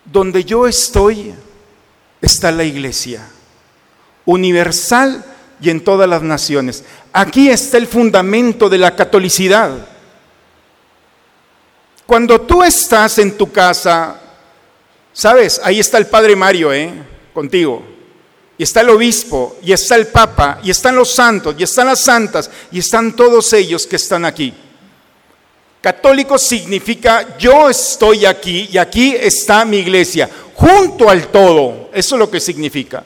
donde 0.05 0.43
yo 0.43 0.67
estoy 0.67 1.33
está 2.21 2.51
la 2.51 2.63
iglesia, 2.63 3.27
universal 4.25 5.23
y 5.61 5.69
en 5.69 5.83
todas 5.83 6.09
las 6.09 6.23
naciones. 6.23 6.83
Aquí 7.11 7.49
está 7.49 7.77
el 7.77 7.87
fundamento 7.87 8.69
de 8.69 8.77
la 8.77 8.95
catolicidad. 8.95 9.71
Cuando 12.05 12.41
tú 12.41 12.63
estás 12.63 13.19
en 13.19 13.37
tu 13.37 13.51
casa, 13.51 14.22
sabes, 15.13 15.61
ahí 15.63 15.79
está 15.79 15.97
el 15.97 16.07
Padre 16.07 16.35
Mario, 16.35 16.73
¿eh? 16.73 16.91
Contigo. 17.33 17.83
Y 18.57 18.63
está 18.63 18.81
el 18.81 18.89
obispo, 18.89 19.57
y 19.63 19.71
está 19.71 19.95
el 19.95 20.07
papa, 20.07 20.59
y 20.63 20.69
están 20.69 20.95
los 20.95 21.11
santos, 21.11 21.55
y 21.57 21.63
están 21.63 21.87
las 21.87 22.01
santas, 22.01 22.51
y 22.71 22.79
están 22.79 23.15
todos 23.15 23.51
ellos 23.53 23.87
que 23.87 23.95
están 23.95 24.25
aquí. 24.25 24.53
Católico 25.81 26.37
significa 26.37 27.37
yo 27.37 27.69
estoy 27.69 28.25
aquí 28.25 28.69
y 28.71 28.77
aquí 28.77 29.17
está 29.19 29.65
mi 29.65 29.79
iglesia, 29.79 30.29
junto 30.53 31.09
al 31.09 31.27
todo. 31.27 31.89
Eso 31.93 32.15
es 32.15 32.19
lo 32.19 32.31
que 32.31 32.39
significa. 32.39 33.03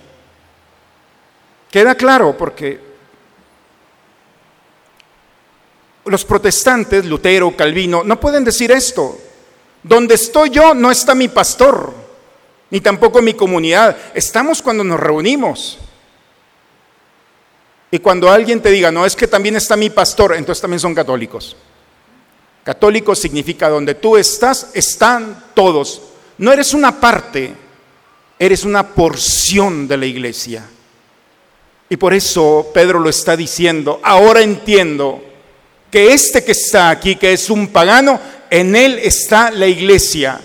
Queda 1.72 1.96
claro 1.96 2.38
porque 2.38 2.80
los 6.06 6.24
protestantes, 6.24 7.06
Lutero, 7.06 7.56
Calvino, 7.58 8.04
no 8.04 8.20
pueden 8.20 8.44
decir 8.44 8.72
esto. 8.72 9.18
Donde 9.88 10.16
estoy 10.16 10.50
yo 10.50 10.74
no 10.74 10.92
está 10.92 11.16
mi 11.16 11.30
pastor, 11.30 11.94
ni 12.70 12.82
tampoco 12.82 13.22
mi 13.22 13.34
comunidad. 13.34 13.96
Estamos 14.14 14.62
cuando 14.62 14.84
nos 14.84 15.00
reunimos. 15.00 15.78
Y 17.90 18.00
cuando 18.00 18.30
alguien 18.30 18.62
te 18.62 18.70
diga, 18.70 18.92
no, 18.92 19.06
es 19.06 19.16
que 19.16 19.28
también 19.28 19.56
está 19.56 19.78
mi 19.78 19.90
pastor, 19.90 20.36
entonces 20.36 20.62
también 20.62 20.82
son 20.82 20.94
católicos. 20.94 21.56
Católico 22.66 23.16
significa 23.16 23.70
donde 23.70 23.96
tú 23.96 24.18
estás, 24.18 24.72
están 24.74 25.46
todos. 25.54 26.02
No 26.38 26.52
eres 26.52 26.74
una 26.74 27.00
parte, 27.00 27.56
eres 28.38 28.66
una 28.66 28.90
porción 28.90 29.88
de 29.88 29.96
la 29.96 30.06
iglesia. 30.06 30.66
Y 31.90 31.96
por 31.96 32.14
eso 32.14 32.70
Pedro 32.74 33.00
lo 33.00 33.10
está 33.10 33.38
diciendo, 33.38 34.02
ahora 34.04 34.42
entiendo 34.42 35.24
que 35.90 36.12
este 36.12 36.44
que 36.44 36.52
está 36.52 36.90
aquí, 36.90 37.16
que 37.16 37.32
es 37.32 37.50
un 37.50 37.70
pagano, 37.70 38.20
en 38.50 38.76
él 38.76 39.00
está 39.00 39.52
la 39.52 39.68
iglesia. 39.68 40.40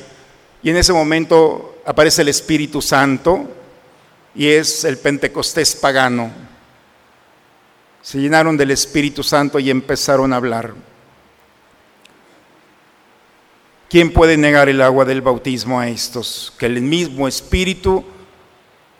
Y 0.63 0.71
en 0.71 0.77
ese 0.77 0.93
momento 0.93 1.83
aparece 1.85 2.23
el 2.23 2.29
Espíritu 2.29 2.81
Santo 2.81 3.49
y 4.35 4.49
es 4.49 4.85
el 4.85 4.99
Pentecostés 4.99 5.75
pagano. 5.75 6.31
Se 8.01 8.19
llenaron 8.19 8.57
del 8.57 8.71
Espíritu 8.71 9.23
Santo 9.23 9.59
y 9.59 9.71
empezaron 9.71 10.33
a 10.33 10.37
hablar. 10.37 10.75
¿Quién 13.89 14.13
puede 14.13 14.37
negar 14.37 14.69
el 14.69 14.81
agua 14.81 15.05
del 15.05 15.21
bautismo 15.21 15.79
a 15.79 15.89
estos? 15.89 16.53
Que 16.59 16.67
el 16.67 16.81
mismo 16.81 17.29
Espíritu 17.29 18.05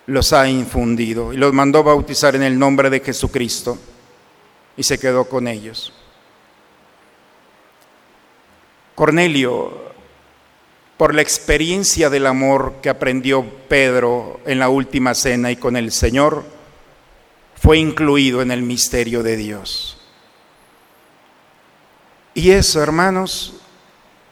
los 0.07 0.33
ha 0.33 0.49
infundido 0.49 1.33
y 1.33 1.37
los 1.37 1.53
mandó 1.53 1.83
bautizar 1.83 2.37
en 2.37 2.43
el 2.43 2.59
nombre 2.59 2.91
de 2.91 3.01
Jesucristo 3.01 3.79
y 4.77 4.83
se 4.83 4.99
quedó 4.99 5.25
con 5.25 5.49
ellos. 5.49 5.93
Cornelio, 8.95 9.93
por 10.97 11.15
la 11.15 11.23
experiencia 11.23 12.11
del 12.11 12.27
amor 12.27 12.75
que 12.83 12.89
aprendió 12.89 13.45
Pedro 13.69 14.41
en 14.47 14.59
la 14.59 14.69
última 14.69 15.15
cena 15.15 15.51
y 15.51 15.57
con 15.57 15.77
el 15.77 15.93
Señor, 15.93 16.45
fue 17.55 17.79
incluido 17.79 18.43
en 18.43 18.51
el 18.51 18.63
misterio 18.63 19.23
de 19.23 19.37
Dios. 19.37 19.99
Y 22.35 22.51
eso, 22.51 22.83
hermanos, 22.83 23.55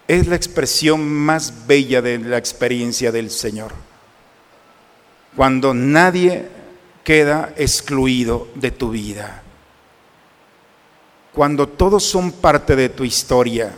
es 0.08 0.26
la 0.26 0.36
expresión 0.36 1.08
más 1.08 1.66
bella 1.66 2.02
de 2.02 2.18
la 2.18 2.38
experiencia 2.38 3.12
del 3.12 3.30
Señor. 3.30 3.72
Cuando 5.36 5.74
nadie 5.74 6.48
queda 7.04 7.54
excluido 7.56 8.48
de 8.54 8.70
tu 8.70 8.90
vida. 8.90 9.42
Cuando 11.32 11.68
todos 11.68 12.04
son 12.04 12.32
parte 12.32 12.74
de 12.74 12.88
tu 12.88 13.04
historia. 13.04 13.72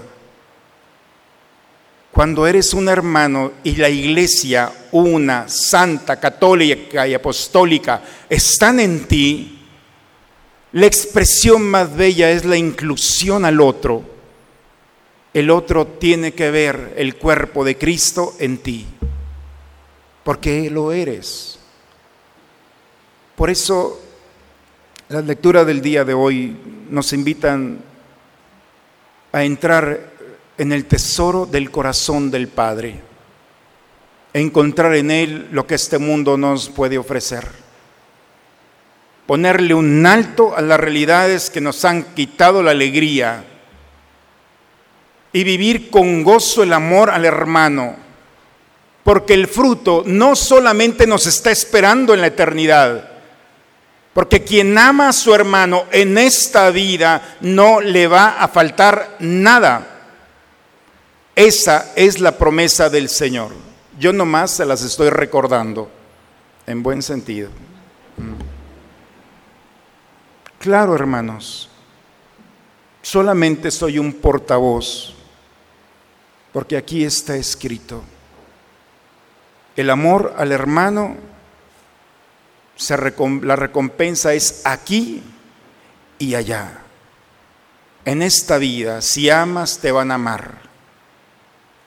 Cuando 2.12 2.46
eres 2.46 2.74
un 2.74 2.88
hermano 2.88 3.52
y 3.64 3.76
la 3.76 3.88
iglesia, 3.88 4.70
una, 4.92 5.48
santa, 5.48 6.20
católica 6.20 7.08
y 7.08 7.14
apostólica, 7.14 8.02
están 8.28 8.80
en 8.80 9.06
ti, 9.06 9.66
la 10.72 10.86
expresión 10.86 11.62
más 11.62 11.94
bella 11.96 12.30
es 12.30 12.44
la 12.44 12.56
inclusión 12.56 13.44
al 13.44 13.60
otro 13.60 14.12
el 15.34 15.50
otro 15.50 15.86
tiene 15.86 16.32
que 16.32 16.50
ver 16.50 16.94
el 16.96 17.16
cuerpo 17.16 17.64
de 17.64 17.78
Cristo 17.78 18.34
en 18.38 18.58
ti, 18.58 18.86
porque 20.24 20.70
lo 20.70 20.92
eres. 20.92 21.58
Por 23.34 23.48
eso 23.48 24.00
las 25.08 25.24
lecturas 25.24 25.66
del 25.66 25.80
día 25.80 26.04
de 26.04 26.14
hoy 26.14 26.56
nos 26.90 27.12
invitan 27.12 27.80
a 29.32 29.42
entrar 29.42 30.11
en 30.58 30.72
el 30.72 30.86
tesoro 30.86 31.46
del 31.46 31.70
corazón 31.70 32.30
del 32.30 32.48
Padre, 32.48 33.00
encontrar 34.32 34.94
en 34.94 35.10
Él 35.10 35.48
lo 35.52 35.66
que 35.66 35.74
este 35.74 35.98
mundo 35.98 36.36
nos 36.36 36.68
puede 36.68 36.98
ofrecer, 36.98 37.48
ponerle 39.26 39.74
un 39.74 40.04
alto 40.06 40.56
a 40.56 40.60
las 40.60 40.78
realidades 40.78 41.50
que 41.50 41.60
nos 41.60 41.84
han 41.84 42.14
quitado 42.14 42.62
la 42.62 42.72
alegría, 42.72 43.44
y 45.32 45.44
vivir 45.44 45.90
con 45.90 46.22
gozo 46.22 46.62
el 46.62 46.72
amor 46.72 47.10
al 47.10 47.24
hermano, 47.24 47.96
porque 49.02 49.34
el 49.34 49.48
fruto 49.48 50.02
no 50.06 50.36
solamente 50.36 51.06
nos 51.06 51.26
está 51.26 51.50
esperando 51.50 52.14
en 52.14 52.20
la 52.20 52.26
eternidad, 52.28 53.08
porque 54.12 54.44
quien 54.44 54.76
ama 54.76 55.08
a 55.08 55.12
su 55.12 55.34
hermano 55.34 55.86
en 55.90 56.18
esta 56.18 56.70
vida 56.70 57.36
no 57.40 57.80
le 57.80 58.06
va 58.06 58.42
a 58.42 58.48
faltar 58.48 59.16
nada. 59.20 59.91
Esa 61.34 61.92
es 61.96 62.20
la 62.20 62.36
promesa 62.36 62.90
del 62.90 63.08
Señor. 63.08 63.52
Yo 63.98 64.12
nomás 64.12 64.50
se 64.52 64.64
las 64.64 64.82
estoy 64.82 65.10
recordando, 65.10 65.90
en 66.66 66.82
buen 66.82 67.02
sentido. 67.02 67.50
Mm. 68.16 68.34
Claro, 70.58 70.94
hermanos, 70.94 71.68
solamente 73.02 73.70
soy 73.70 73.98
un 73.98 74.12
portavoz 74.12 75.14
porque 76.52 76.76
aquí 76.76 77.04
está 77.04 77.34
escrito, 77.36 78.02
el 79.74 79.88
amor 79.88 80.34
al 80.36 80.52
hermano, 80.52 81.16
la 83.42 83.56
recompensa 83.56 84.34
es 84.34 84.60
aquí 84.64 85.22
y 86.18 86.34
allá. 86.34 86.82
En 88.04 88.20
esta 88.20 88.58
vida, 88.58 89.00
si 89.00 89.30
amas, 89.30 89.78
te 89.78 89.92
van 89.92 90.10
a 90.10 90.16
amar. 90.16 90.71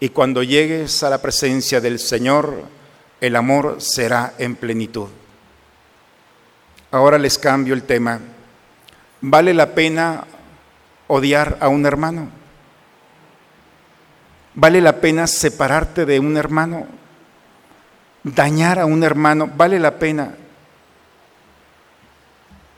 Y 0.06 0.10
cuando 0.10 0.44
llegues 0.44 1.02
a 1.02 1.10
la 1.10 1.20
presencia 1.20 1.82
del 1.82 1.98
Señor, 1.98 2.66
el 3.20 3.36
amor 3.36 3.78
será 3.80 4.36
en 4.38 4.56
plenitud. 4.56 5.08
Ahora 6.92 7.18
les 7.18 7.40
cambio 7.40 7.74
el 7.74 7.82
tema. 7.82 8.20
¿Vale 9.22 9.52
la 9.56 9.74
pena 9.74 10.26
odiar 11.08 11.58
a 11.60 11.70
un 11.70 11.88
hermano? 11.88 12.30
¿Vale 14.54 14.80
la 14.80 15.02
pena 15.02 15.26
separarte 15.26 16.06
de 16.06 16.20
un 16.20 16.38
hermano? 16.38 16.86
¿Dañar 18.22 18.78
a 18.78 18.86
un 18.86 19.04
hermano? 19.04 19.50
¿Vale 19.58 19.80
la 19.80 19.98
pena? 19.98 20.36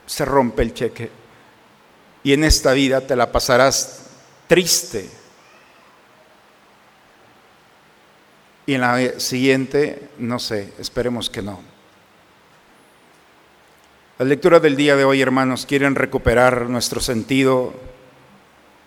Se 0.06 0.24
rompe 0.24 0.62
el 0.62 0.74
cheque. 0.74 1.12
Y 2.24 2.32
en 2.32 2.46
esta 2.46 2.72
vida 2.72 3.02
te 3.02 3.18
la 3.18 3.30
pasarás 3.34 4.04
triste. 4.48 5.27
Y 8.68 8.74
en 8.74 8.82
la 8.82 9.20
siguiente, 9.20 10.10
no 10.20 10.40
sé, 10.40 10.74
esperemos 10.78 11.30
que 11.30 11.42
no. 11.42 11.62
Las 14.20 14.28
lecturas 14.28 14.62
del 14.62 14.76
día 14.76 14.98
de 14.98 15.06
hoy, 15.06 15.22
hermanos, 15.22 15.66
quieren 15.66 15.96
recuperar 15.96 16.70
nuestro 16.70 17.00
sentido 17.00 17.74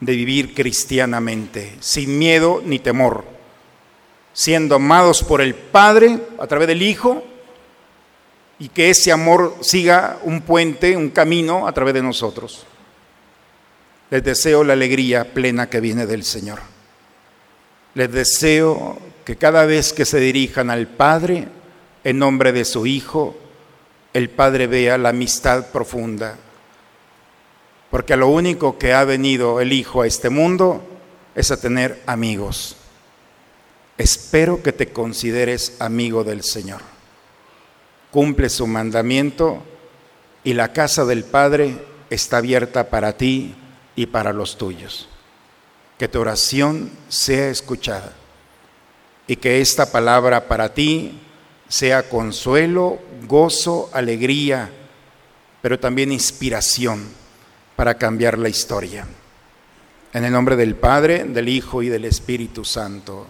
de 0.00 0.12
vivir 0.14 0.54
cristianamente, 0.54 1.76
sin 1.80 2.18
miedo 2.18 2.62
ni 2.62 2.78
temor, 2.78 3.24
siendo 4.34 4.74
amados 4.74 5.22
por 5.22 5.40
el 5.40 5.54
Padre 5.54 6.20
a 6.38 6.46
través 6.46 6.68
del 6.68 6.82
Hijo 6.82 7.24
y 8.58 8.68
que 8.68 8.90
ese 8.90 9.12
amor 9.12 9.56
siga 9.62 10.18
un 10.24 10.42
puente, 10.42 10.94
un 10.94 11.08
camino 11.08 11.66
a 11.66 11.72
través 11.72 11.94
de 11.94 12.02
nosotros. 12.02 12.66
Les 14.10 14.22
deseo 14.22 14.62
la 14.62 14.74
alegría 14.74 15.32
plena 15.32 15.70
que 15.70 15.80
viene 15.80 16.04
del 16.04 16.24
Señor. 16.24 16.58
Les 17.94 18.12
deseo 18.12 18.98
que 19.24 19.37
cada 19.37 19.66
vez 19.66 19.92
que 19.92 20.04
se 20.04 20.18
dirijan 20.18 20.70
al 20.70 20.87
Padre, 20.87 21.48
en 22.04 22.18
nombre 22.18 22.52
de 22.52 22.64
su 22.64 22.87
Hijo, 22.87 23.37
el 24.12 24.30
Padre 24.30 24.66
vea 24.66 24.98
la 24.98 25.11
amistad 25.11 25.66
profunda 25.70 26.38
porque 27.90 28.16
lo 28.16 28.28
único 28.28 28.78
que 28.78 28.94
ha 28.94 29.04
venido 29.04 29.61
el 29.61 29.72
Hijo 29.72 30.02
a 30.02 30.06
este 30.06 30.30
mundo 30.30 30.83
es 31.35 31.50
a 31.50 31.61
tener 31.61 32.00
amigos. 32.06 32.76
Espero 33.98 34.62
que 34.62 34.72
te 34.72 34.92
consideres 34.92 35.76
amigo 35.80 36.24
del 36.24 36.44
Señor. 36.44 36.80
Cumple 38.11 38.48
su 38.48 38.66
mandamiento 38.66 39.62
y 40.44 40.54
la 40.54 40.72
casa 40.72 41.04
del 41.04 41.24
Padre 41.24 41.76
está 42.09 42.38
abierta 42.38 42.88
para 42.88 43.16
ti 43.16 43.54
y 43.96 44.06
para 44.06 44.33
los 44.33 44.56
tuyos. 44.56 45.09
que 45.98 46.09
tu 46.09 46.18
oración 46.18 46.90
sea 47.11 47.50
escuchada 47.50 48.14
y 49.30 49.36
que 49.36 49.60
esta 49.60 49.86
palabra 49.86 50.48
para 50.48 50.74
ti 50.74 51.16
sea 51.68 52.02
consuelo, 52.02 52.98
gozo, 53.28 53.88
alegría, 53.92 54.68
pero 55.62 55.78
también 55.78 56.10
inspiración 56.10 57.06
para 57.76 57.94
cambiar 57.94 58.36
la 58.36 58.48
historia. 58.48 59.06
En 60.12 60.24
el 60.24 60.32
nombre 60.32 60.56
del 60.56 60.74
Padre, 60.74 61.22
del 61.22 61.48
Hijo 61.48 61.80
y 61.80 61.88
del 61.88 62.06
Espíritu 62.06 62.64
Santo. 62.64 63.24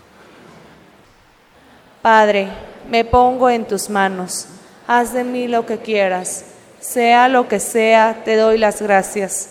Padre, 2.00 2.48
me 2.88 3.04
pongo 3.04 3.50
en 3.50 3.66
tus 3.66 3.90
manos. 3.90 4.46
Haz 4.86 5.12
de 5.12 5.22
mí 5.22 5.48
lo 5.48 5.66
que 5.66 5.80
quieras. 5.80 6.46
Sea 6.80 7.28
lo 7.28 7.46
que 7.46 7.60
sea, 7.60 8.22
te 8.24 8.36
doy 8.36 8.56
las 8.56 8.80
gracias. 8.80 9.50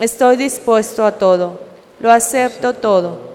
Estoy 0.00 0.38
dispuesto 0.38 1.04
a 1.04 1.18
todo. 1.18 1.60
Lo 2.00 2.10
acepto 2.10 2.72
todo, 2.72 3.34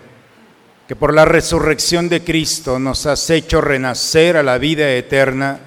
que 0.91 0.95
por 0.97 1.13
la 1.13 1.23
resurrección 1.23 2.09
de 2.09 2.21
Cristo 2.21 2.77
nos 2.77 3.05
has 3.05 3.29
hecho 3.29 3.61
renacer 3.61 4.35
a 4.35 4.43
la 4.43 4.57
vida 4.57 4.93
eterna, 4.93 5.57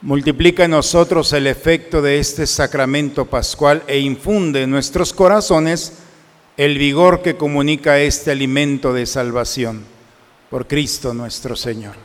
multiplica 0.00 0.64
en 0.64 0.70
nosotros 0.70 1.34
el 1.34 1.46
efecto 1.46 2.00
de 2.00 2.18
este 2.18 2.46
sacramento 2.46 3.26
pascual 3.26 3.82
e 3.86 3.98
infunde 3.98 4.62
en 4.62 4.70
nuestros 4.70 5.12
corazones 5.12 5.98
el 6.56 6.78
vigor 6.78 7.20
que 7.20 7.36
comunica 7.36 7.98
este 7.98 8.30
alimento 8.30 8.94
de 8.94 9.04
salvación. 9.04 9.84
Por 10.48 10.66
Cristo 10.66 11.12
nuestro 11.12 11.54
Señor. 11.54 11.96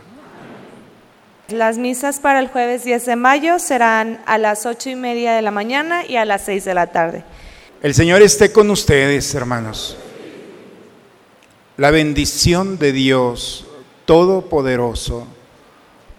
Las 1.47 1.77
misas 1.77 2.19
para 2.19 2.39
el 2.41 2.49
jueves 2.49 2.83
10 2.83 3.05
de 3.05 3.15
mayo 3.15 3.57
serán 3.57 4.19
a 4.25 4.37
las 4.37 4.65
ocho 4.65 4.89
y 4.89 4.97
media 4.97 5.31
de 5.31 5.41
la 5.41 5.51
mañana 5.51 6.05
y 6.05 6.17
a 6.17 6.25
las 6.25 6.41
6 6.41 6.65
de 6.65 6.73
la 6.73 6.87
tarde. 6.87 7.23
El 7.81 7.93
Señor 7.93 8.21
esté 8.21 8.51
con 8.51 8.69
ustedes, 8.69 9.33
hermanos. 9.33 9.97
La 11.77 11.91
bendición 11.91 12.79
de 12.79 12.91
Dios 12.91 13.65
Todopoderoso, 14.05 15.27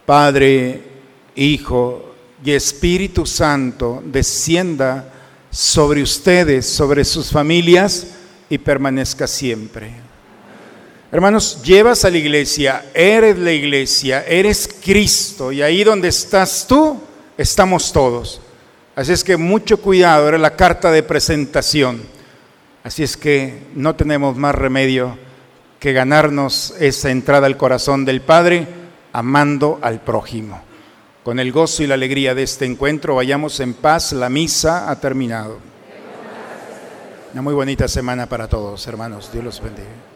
Padre, 0.06 0.82
Hijo 1.34 2.14
y 2.44 2.52
Espíritu 2.52 3.26
Santo, 3.26 4.00
descienda 4.04 5.12
sobre 5.50 6.00
ustedes, 6.00 6.64
sobre 6.64 7.04
sus 7.04 7.32
familias 7.32 8.06
y 8.48 8.58
permanezca 8.58 9.26
siempre. 9.26 9.90
Hermanos, 11.10 11.60
llevas 11.64 12.04
a 12.04 12.10
la 12.10 12.18
iglesia, 12.18 12.92
eres 12.94 13.36
la 13.36 13.50
iglesia, 13.50 14.24
eres 14.28 14.68
Cristo 14.80 15.50
y 15.50 15.60
ahí 15.60 15.82
donde 15.82 16.06
estás 16.06 16.66
tú, 16.68 17.00
estamos 17.36 17.92
todos. 17.92 18.40
Así 18.94 19.10
es 19.12 19.24
que 19.24 19.36
mucho 19.36 19.78
cuidado, 19.78 20.28
era 20.28 20.38
la 20.38 20.54
carta 20.54 20.92
de 20.92 21.02
presentación. 21.02 22.00
Así 22.84 23.02
es 23.02 23.16
que 23.16 23.58
no 23.74 23.96
tenemos 23.96 24.36
más 24.36 24.54
remedio 24.54 25.26
que 25.78 25.92
ganarnos 25.92 26.74
esa 26.80 27.10
entrada 27.10 27.46
al 27.46 27.56
corazón 27.56 28.04
del 28.04 28.20
Padre 28.20 28.66
amando 29.12 29.78
al 29.82 30.00
prójimo. 30.00 30.60
Con 31.22 31.38
el 31.38 31.52
gozo 31.52 31.82
y 31.82 31.86
la 31.86 31.94
alegría 31.94 32.34
de 32.34 32.42
este 32.42 32.64
encuentro, 32.64 33.14
vayamos 33.16 33.60
en 33.60 33.74
paz, 33.74 34.12
la 34.12 34.28
misa 34.28 34.90
ha 34.90 34.98
terminado. 34.98 35.58
Una 37.32 37.42
muy 37.42 37.54
bonita 37.54 37.86
semana 37.86 38.26
para 38.26 38.48
todos, 38.48 38.86
hermanos. 38.86 39.30
Dios 39.32 39.44
los 39.44 39.60
bendiga. 39.60 40.07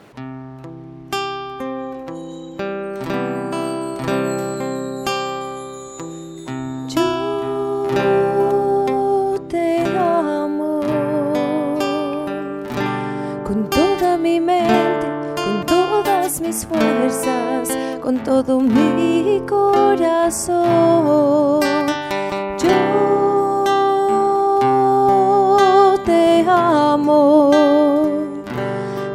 Con 18.03 18.19
todo 18.25 18.61
mi 18.61 19.41
corazón. 19.49 20.53
Yo 22.59 22.69
te 26.05 26.45
amo 26.47 27.51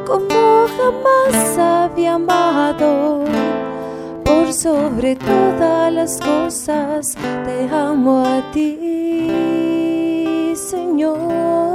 como 0.08 0.66
jamás 0.78 1.60
había 1.60 2.16
amado. 2.16 3.24
Por 4.26 4.52
sobre 4.52 5.16
todas 5.16 5.94
las 5.94 6.20
cosas 6.20 7.16
te 7.46 7.70
amo 7.70 8.26
a 8.26 8.42
ti, 8.52 10.56
Señor. 10.56 11.67